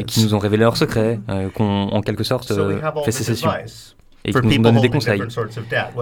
[0.00, 3.50] Et qui nous ont révélé leurs secrets, euh, qu'on en quelque sorte euh, fait sécession
[4.24, 5.22] et qui nous donnent des conseils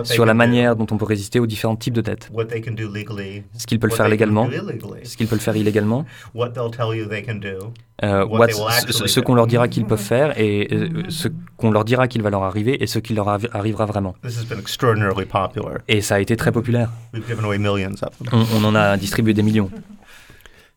[0.05, 2.31] sur la manière dont on peut résister aux différents types de dettes.
[3.57, 4.49] Ce qu'ils peuvent faire légalement,
[5.03, 6.05] ce qu'ils peuvent faire illégalement,
[8.05, 8.27] euh,
[8.89, 12.31] ce, qu'on leur dira qu'ils peuvent faire et euh, ce qu'on leur dira qu'il va
[12.31, 14.14] leur arriver et ce qui leur arrivera vraiment.
[15.89, 16.91] Et ça a été très populaire.
[18.33, 19.70] on en a distribué des millions.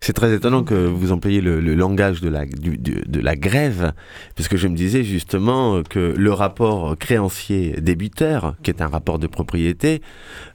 [0.01, 3.93] C'est très étonnant que vous employiez le, langage de la, grève,
[4.35, 10.01] puisque je me disais justement que le rapport créancier-débiteur, qui est un rapport de propriété,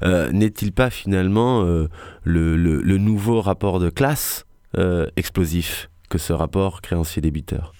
[0.03, 1.89] euh, n'est-il pas finalement euh,
[2.23, 4.45] le, le, nouveau rapport de classe
[4.79, 7.73] euh, explosif que ce rapport créancier-débiteur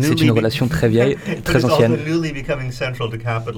[0.00, 1.96] c'est une relation très vieille, très ancienne.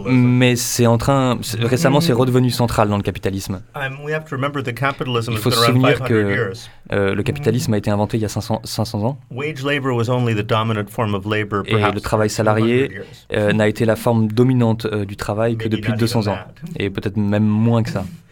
[0.07, 3.63] Mais c'est en train, récemment, c'est redevenu central dans le capitalisme.
[3.75, 6.53] Um, il faut se souvenir que
[6.93, 9.19] euh, le capitalisme a été inventé il y a 500, 500 ans.
[9.31, 9.55] Et
[11.85, 13.01] le travail salarié
[13.33, 16.39] euh, n'a été la forme dominante euh, du travail que depuis 200 ans,
[16.77, 18.05] et peut-être même moins que ça.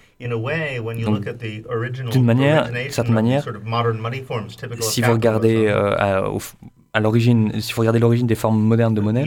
[2.10, 3.44] D'une manière, certaine manière,
[4.80, 5.94] si vous regardez euh,
[6.94, 9.24] à l'origine, si vous regardez l'origine des formes modernes de monnaie,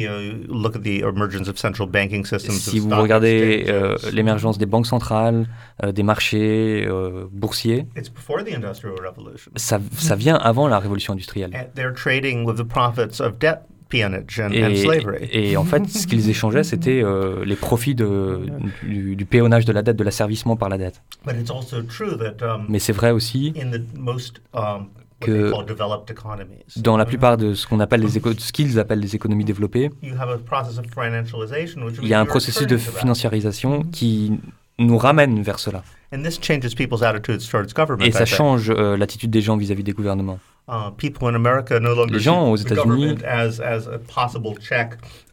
[2.51, 5.47] si vous regardez euh, l'émergence des banques centrales,
[5.83, 7.87] euh, des marchés euh, boursiers,
[9.55, 11.51] ça, ça vient avant la révolution industrielle.
[15.31, 18.41] Et, et, en fait, ce qu'ils échangeaient, c'était euh, les profits de,
[18.83, 21.01] du, du, péonnage de la dette, de l'asservissement par la dette.
[21.27, 23.53] Um, Mais c'est vrai aussi
[25.21, 25.51] que
[26.77, 32.07] dans la plupart de ce qu'on appelle les ce qu'ils appellent les économies développées, il
[32.07, 34.39] y a un processus de financiarisation qui
[34.77, 35.83] nous ramène vers cela.
[38.01, 40.39] Et ça change euh, l'attitude des gens vis-à-vis -vis des gouvernements.
[40.67, 43.23] Uh, people in America no longer gens aux États-Unis.
[43.23, 45.24] as, as a possible check the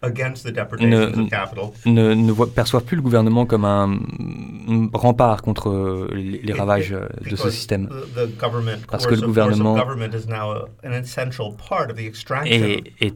[0.89, 1.65] ne, of capital.
[1.87, 3.99] ne, ne perçoivent plus le gouvernement comme un
[4.93, 6.91] rempart contre les, les ravages
[7.23, 7.89] it, de ce système.
[8.91, 9.77] Parce que le gouvernement
[12.45, 13.15] est, est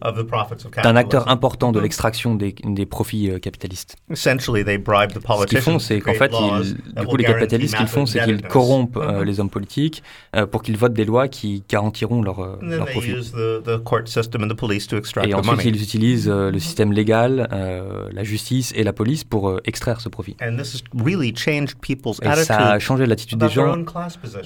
[0.84, 3.97] un acteur important de l'extraction des, des profits euh, capitalistes.
[4.14, 8.22] Ce qu'ils font, c'est qu'en fait, ils, du coup, les capitalistes, ce qu'ils font, c'est
[8.24, 9.24] qu'ils corrompent euh, mm-hmm.
[9.24, 10.03] les hommes politiques
[10.34, 13.12] euh, pour qu'ils votent des lois qui garantiront tireront leur, euh, leur profit.
[15.24, 19.49] Et ensuite, ils utilisent euh, le système légal, euh, la justice et la police pour
[19.49, 20.37] euh, extraire ce profit.
[20.95, 21.35] Really
[22.22, 23.77] et ça a changé l'attitude des gens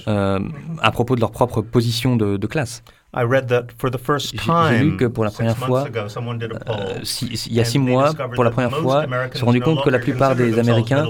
[0.07, 0.39] euh,
[0.81, 2.83] à propos de leur propre position de, de classe.
[3.13, 8.43] J'ai lu que pour la première fois, euh, si, il y a six mois, pour
[8.43, 11.05] la première fois, se sont rendu compte que la plupart des Américains,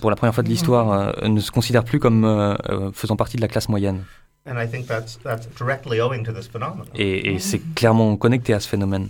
[0.00, 2.56] pour la première fois de l'histoire, euh, ne se considèrent plus comme euh,
[2.92, 4.02] faisant partie de la classe moyenne.
[6.94, 9.08] Et, et c'est clairement connecté à ce phénomème.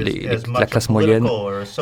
[0.00, 1.28] Les, la classe moyenne,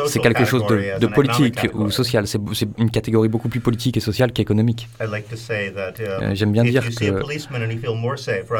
[0.07, 2.27] c'est quelque chose de, de politique ou social.
[2.27, 2.39] C'est
[2.77, 4.89] une catégorie beaucoup plus politique et sociale qu'économique.
[4.99, 6.91] Uh, euh, J'aime bien dire que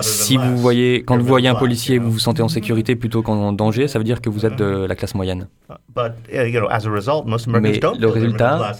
[0.01, 3.51] si vous voyez, quand vous voyez un policier, vous vous sentez en sécurité plutôt qu'en
[3.51, 5.47] danger, ça veut dire que vous êtes de la classe moyenne.
[5.69, 6.59] Uh, uh,
[7.59, 8.73] Mais le résultat,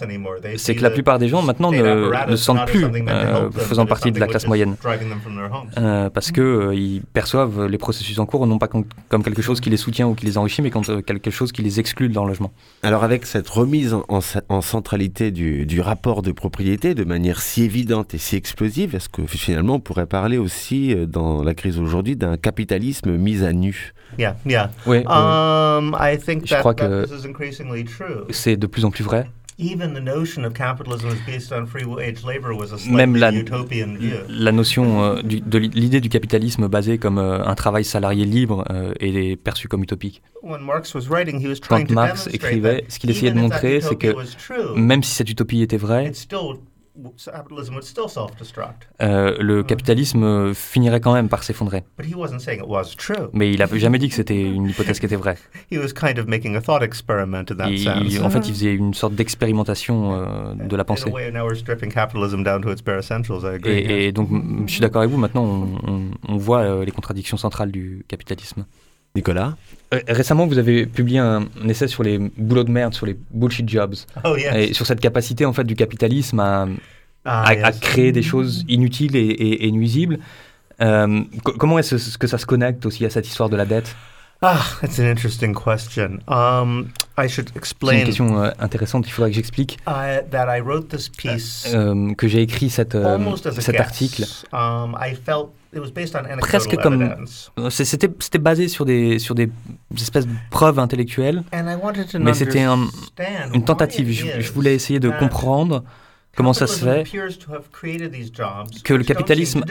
[0.56, 4.12] c'est que la plupart des gens maintenant ne, ne se sentent plus euh, faisant partie
[4.12, 4.76] de la classe moyenne.
[5.78, 9.60] Euh, parce qu'ils euh, perçoivent les processus en cours non pas comme, comme quelque chose
[9.60, 12.08] qui les soutient ou qui les enrichit, mais comme euh, quelque chose qui les exclut
[12.08, 12.52] de leur logement.
[12.82, 17.64] Alors avec cette remise en, en, centralité du, du, rapport de propriété de manière si
[17.64, 22.16] évidente et si explosive, est-ce que finalement on pourrait parler aussi dans la crise aujourd'hui
[22.16, 23.92] d'un capitalisme mis à nu?
[24.18, 24.70] Yeah, yeah.
[24.86, 27.06] Oui, um, I think je crois que
[28.30, 29.26] c'est de plus en plus vrai.
[32.90, 33.30] Même la,
[34.28, 38.64] la notion euh, du, de l'idée du capitalisme basée comme euh, un travail salarié libre
[38.70, 40.22] euh, est perçue comme utopique.
[41.68, 44.14] Quand Marx écrivait, ce qu'il essayait de montrer, c'est que
[44.76, 46.12] même si cette utopie était vraie,
[49.02, 51.82] euh, le capitalisme finirait quand même par s'effondrer.
[53.32, 55.36] Mais il n'a jamais dit que c'était une hypothèse qui était vraie.
[57.70, 61.10] il, en fait, il faisait une sorte d'expérimentation euh, de la pensée.
[63.66, 64.28] Et, donc,
[64.66, 68.66] je suis d'accord avec vous, maintenant on, on voit euh, les contradictions centrales du capitalisme.
[69.16, 69.54] Nicolas
[69.92, 73.68] euh, Récemment, vous avez publié un, essai sur les boulots de merde, sur les bullshit
[73.68, 73.94] jobs.
[74.24, 74.54] Oh, yes.
[74.56, 76.66] Et sur cette capacité en fait du capitalisme à,
[77.24, 77.64] ah, à, yes.
[77.64, 80.18] à créer des choses inutiles et, et, et nuisibles.
[80.80, 81.22] Euh,
[81.58, 83.94] comment est-ce que ça se connecte aussi à cette histoire de la dette?
[84.42, 86.18] Ah, that's an interesting question.
[86.26, 86.88] Um.
[87.16, 87.52] C'est
[87.82, 89.06] une question euh, intéressante.
[89.06, 89.78] Il faudrait que j'explique.
[89.86, 90.22] Uh,
[91.16, 91.72] piece.
[91.72, 94.24] Euh, que j'ai écrit cette, euh, cet article.
[94.52, 95.50] Um, I felt
[96.40, 97.26] presque comme
[97.70, 99.50] c'était c'était basé sur des sur des
[99.96, 101.42] espèces de preuves intellectuelles
[102.20, 102.86] mais c'était un,
[103.52, 105.82] une tentative je, je, voulais essayer de comprendre
[106.36, 107.04] comment ça se fait
[108.84, 109.62] que le capitalisme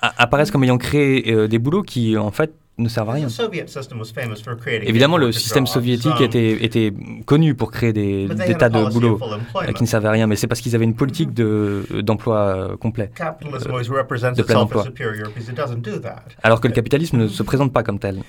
[0.00, 3.28] apparaisse comme ayant créé euh, des boulots qui en fait ne servent à rien.
[4.82, 6.92] Évidemment, le système soviétique était, était
[7.24, 9.18] connu pour créer des, des tas de boulots
[9.56, 12.60] euh, qui ne servaient à rien, mais c'est parce qu'ils avaient une politique d'emploi de,
[12.72, 14.84] euh, complet, euh, de plein emploi.
[16.42, 18.22] Alors que le capitalisme ne se présente pas comme tel.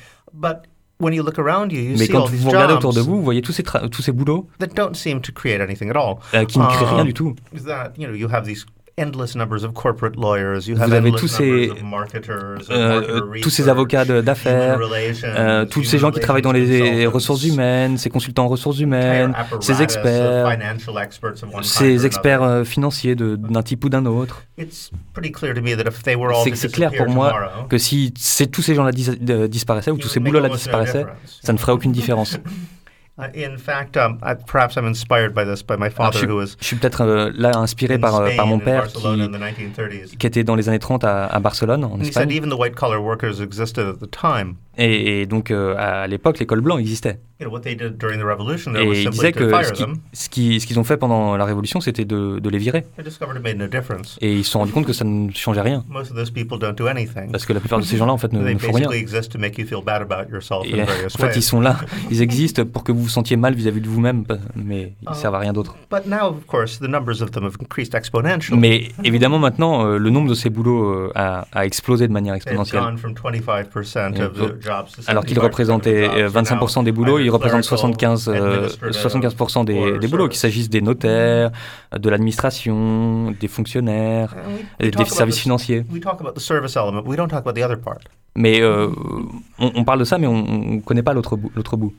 [1.00, 4.48] Mais quand vous regardez autour de vous, vous voyez tous ces, tous ces boulots
[6.34, 7.36] euh, qui ne créent rien du tout.
[9.00, 11.70] Vous avez tous ces,
[12.72, 14.80] euh, tous ces avocats d'affaires,
[15.24, 19.36] euh, tous ces gens qui travaillent dans les ressources humaines, ces consultants en ressources humaines,
[19.62, 20.58] ces experts,
[21.62, 24.42] ces experts euh, financiers d'un type ou d'un autre.
[26.56, 28.12] C'est clair pour moi que si
[28.52, 28.92] tous ces gens-là
[29.48, 31.06] disparaissaient ou tous ces boulots-là disparaissaient,
[31.44, 32.40] ça ne ferait aucune différence.
[33.34, 36.56] In fact, um, I, perhaps I'm inspired by this by my father, je, who was
[36.60, 40.54] je suis peut-être euh, là inspiré par, euh, par mon père qui, qui, était dans
[40.54, 42.30] les années 30 à, à Barcelone, en Espagne.
[44.78, 47.20] Et, donc, euh, à l'époque, l'école blanc existait.
[48.76, 49.52] Et ils disaient que
[50.14, 52.86] ce qu'ils ont fait pendant la Révolution, c'était de, de, les virer.
[54.22, 55.84] Et ils se sont rendus compte que ça ne changeait rien.
[57.32, 58.90] Parce que la plupart de ces gens-là, en fait, ne, ne font rien.
[60.66, 61.78] Et, en fait, ils sont là.
[62.10, 64.24] Ils existent pour que vous vous sentiez mal vis-à-vis de vous-même,
[64.56, 65.76] mais ils ne servent à rien d'autre.
[68.56, 72.34] Mais évidemment, maintenant, euh, le nombre de ces boulots euh, a, a, explosé de manière
[72.34, 72.82] exponentielle.
[75.08, 80.70] Alors qu'ils représentaient 25% des boulots, ils représentent 75, 75% des, des boulots, qu'il s'agisse
[80.70, 81.52] des notaires,
[81.98, 84.36] de l'administration, des fonctionnaires,
[84.80, 85.86] des services financiers.
[88.36, 88.90] Mais euh,
[89.58, 90.44] on, on, parle de ça, mais on
[90.76, 91.52] ne connaît pas l'autre bout.
[91.76, 91.94] bout.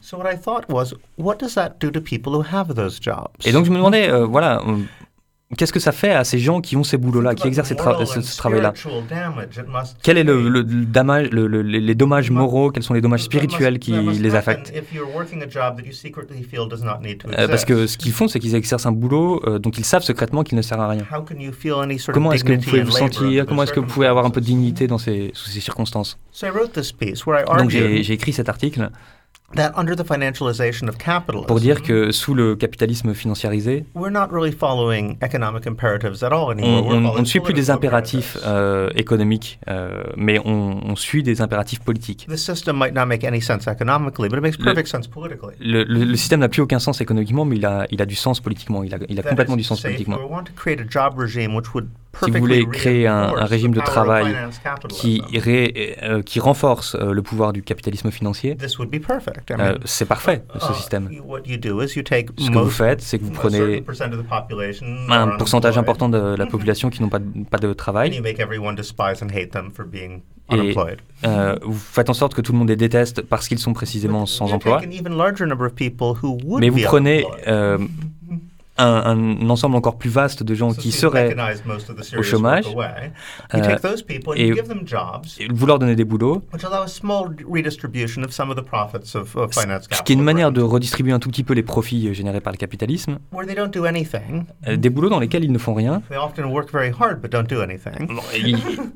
[3.44, 4.62] Et donc je me demandais, euh, voilà,
[5.56, 7.74] Qu'est-ce que ça fait à ces gens qui ont ces boulots-là, qui exercent ce,
[8.36, 8.74] travail-là?
[10.02, 14.74] Quel est le, le, les dommages moraux, quels sont les dommages spirituels qui les affectent?
[17.38, 20.02] Euh, Parce que ce qu'ils font, c'est qu'ils exercent un boulot euh, dont ils savent
[20.02, 21.06] secrètement qu'il ne sert à rien.
[22.12, 23.46] Comment est-ce que vous pouvez vous sentir?
[23.46, 26.18] Comment est-ce que vous pouvez avoir un peu de dignité dans ces, sous ces circonstances?
[26.42, 28.90] Donc j'ai écrit cet article
[31.46, 33.86] pour dire que sous le capitalisme financiarisé,
[36.64, 42.26] on, ne suit plus des impératifs euh, économiques, euh, mais on, suit des impératifs politiques.
[45.60, 48.40] Le, le, système n'a plus aucun sens économiquement, mais il a, il a du sens
[48.40, 48.82] politiquement.
[48.82, 50.18] Il a, il a complètement du sens politiquement.
[52.24, 54.36] Si vous voulez créer un, régime de travail
[54.88, 58.56] qui, euh, qui renforce le pouvoir du capitalisme financier,
[59.50, 61.08] euh, c'est parfait, ce uh, système.
[61.10, 63.84] Ce que vous faites, c'est que vous prenez
[65.10, 68.20] un pourcentage important de la population qui n'ont pas, pas de travail.
[70.50, 70.74] Et
[71.26, 74.24] euh, vous faites en sorte que tout le monde les déteste parce qu'ils sont précisément
[74.24, 74.80] sans emploi.
[76.58, 77.24] Mais vous prenez
[78.78, 81.34] un, ensemble encore plus vaste de gens qui seraient
[82.16, 82.64] au chômage.
[83.54, 83.76] euh,
[84.36, 84.52] et,
[85.50, 86.42] vous leur donnez des boulots,
[89.90, 92.52] ce qui est une manière de redistribuer un tout petit peu les profits générés par
[92.52, 93.18] le capitalisme,
[94.66, 96.02] euh, des boulots dans lesquels ils ne font rien.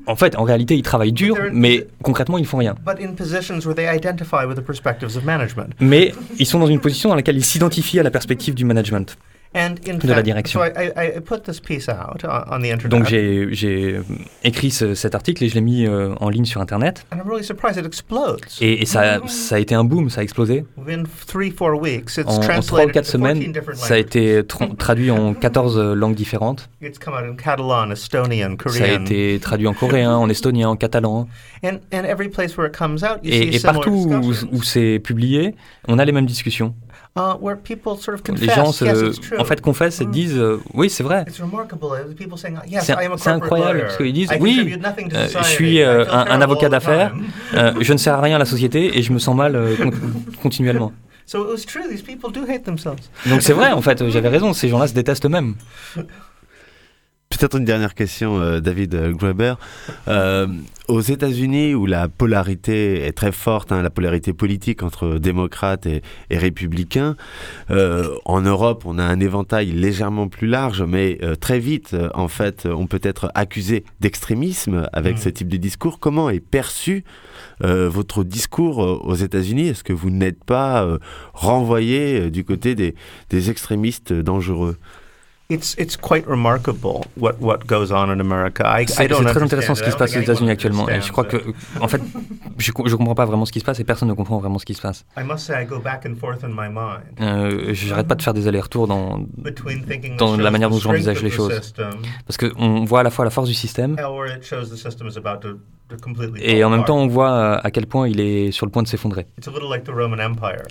[0.07, 2.75] en fait, en réalité, ils travaillent dur, mais concrètement, ils ne font rien.
[5.79, 9.17] Mais ils sont dans une position dans laquelle ils s'identifient à la perspective du management
[9.53, 10.59] de la direction.
[12.89, 13.99] Donc j'ai
[14.43, 17.05] écrit ce, cet article et je l'ai mis euh, en ligne sur Internet.
[18.61, 20.65] Et, et ça, ça, a été un boom, ça a explosé.
[22.27, 24.43] En, en 3 ou 4 semaines, ça a été
[24.77, 26.69] traduit en 14 langues différentes.
[28.69, 31.27] Ça a été traduit en coréen, en estonien, en catalan.
[33.23, 33.91] Et, et partout
[34.51, 35.55] où, où c'est publié,
[35.87, 36.75] on a les mêmes discussions.
[37.15, 37.37] Uh,
[38.39, 38.71] les gens
[39.37, 40.11] en fait confessent et mm.
[40.11, 41.25] disent euh, oui c'est vrai.
[41.29, 41.43] C'est
[43.29, 44.79] incroyable parce qu'ils disent oui
[45.13, 47.13] euh, je suis euh, un, avocat d'affaires,
[47.53, 49.55] je ne sers à rien à la société et je me sens mal
[50.41, 50.91] continuellement.
[53.27, 54.53] Donc c'est vrai en fait j'avais raison.
[54.53, 55.53] Ces gens-là se détestent eux-mêmes.
[57.37, 59.55] Peut-être une dernière question, euh, David Graeber.
[60.07, 60.47] Euh,
[60.87, 66.03] aux États-Unis, où la polarité est très forte, hein, la polarité politique entre démocrates et,
[66.29, 67.15] républicains,
[67.71, 72.67] euh, en Europe, on a un éventail légèrement plus large, mais très vite, en fait,
[72.67, 75.19] on peut être accusé d'extrémisme avec mm.
[75.19, 75.99] ce type de discours.
[75.99, 77.03] Comment est perçu
[77.61, 79.69] votre discours aux États-Unis?
[79.69, 80.87] Est-ce que vous n'êtes pas
[81.33, 82.93] renvoyé du côté des,
[83.29, 84.77] des extrémistes dangereux?
[88.89, 90.87] C'est très intéressant ce qui se passe aux États-Unis actuellement.
[90.89, 91.37] Et je crois que,
[91.79, 92.01] en fait,
[92.57, 94.65] je ne comprends pas vraiment ce qui se passe et personne ne comprend vraiment ce
[94.65, 95.05] qui se passe.
[97.21, 99.19] Euh, J'arrête pas de faire des allers-retours dans,
[100.17, 101.73] dans la manière dont j'envisage les choses.
[102.25, 103.95] Parce qu'on voit à la fois la force du système
[106.39, 108.87] et en même temps on voit à quel point il est sur le point de
[108.87, 109.27] s'effondrer.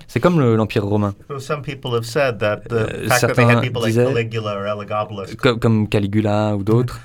[0.06, 1.14] C'est comme l'Empire romain.
[2.72, 3.46] Euh, certains
[3.86, 4.04] disaient
[5.36, 7.00] comme, comme Caligula ou d'autres.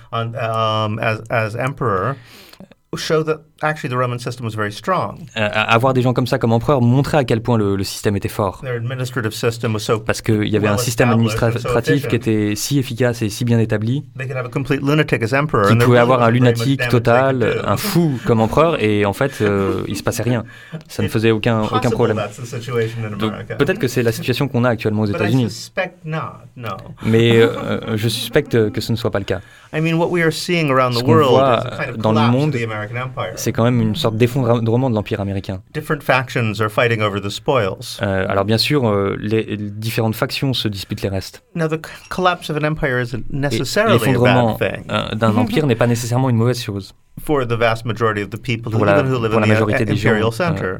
[3.61, 5.25] Actually the Roman system was very strong.
[5.35, 8.15] Euh, avoir des gens comme ça comme empereur montrait à quel point le, le système
[8.15, 8.63] était fort.
[10.05, 14.05] Parce qu'il y avait un système administratif qui était si efficace et si bien établi
[14.17, 19.95] qu'il pouvait avoir un lunatique total, un fou comme empereur, et en fait, euh, il
[19.95, 20.43] se passait rien.
[20.87, 22.19] Ça ne faisait aucun, aucun problème.
[23.57, 25.71] Peut-être que c'est la situation qu'on a actuellement aux États-Unis.
[27.03, 29.41] Mais euh, je suspecte que ce ne soit pas le cas.
[29.73, 31.63] Ce qu'on voit
[31.97, 32.55] dans le monde,
[33.47, 35.61] c'est quand même une sorte d'effondrement de l'empire américain.
[38.01, 41.45] Euh, alors bien sûr, euh, les, différentes factions se disputent les restes.
[43.87, 46.93] L'effondrement euh, d'un empire n'est pas nécessairement une mauvaise chose.
[48.69, 50.77] Pour la, pour la majorité des gens qui, euh,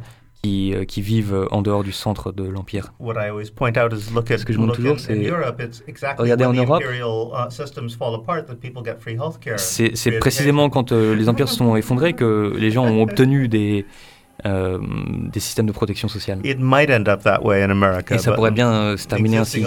[0.88, 2.94] qui, vivent en dehors du centre de l'Empire.
[3.00, 5.14] Ce que je montre toujours, c'est
[6.18, 6.84] regardez en Europe,
[9.58, 13.86] c'est précisément quand euh, les empires se sont effondrés que les gens ont obtenu des,
[14.46, 14.78] euh,
[15.34, 16.40] des systèmes de protection sociale.
[16.44, 19.38] It might end up that way in America, Et ça pourrait bien euh, se terminer
[19.38, 19.64] ainsi.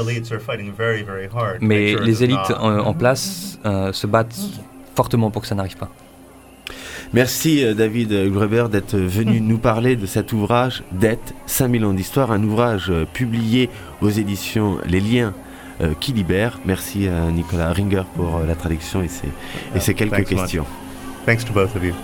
[1.60, 4.38] Mais les élites en, en place euh, se battent
[4.94, 5.88] fortement pour que ça n'arrive pas.
[7.12, 12.30] Merci euh, David Gruber d'être venu nous parler de cet ouvrage Dette, 5000 ans d'histoire,
[12.30, 13.68] un ouvrage euh, publié
[14.00, 15.34] aux éditions Les Liens
[15.80, 16.60] euh, qui libèrent.
[16.64, 19.28] Merci à Nicolas Ringer pour la traduction et ses,
[19.74, 20.66] et ses quelques questions.
[21.26, 21.94] Thanks to both of you.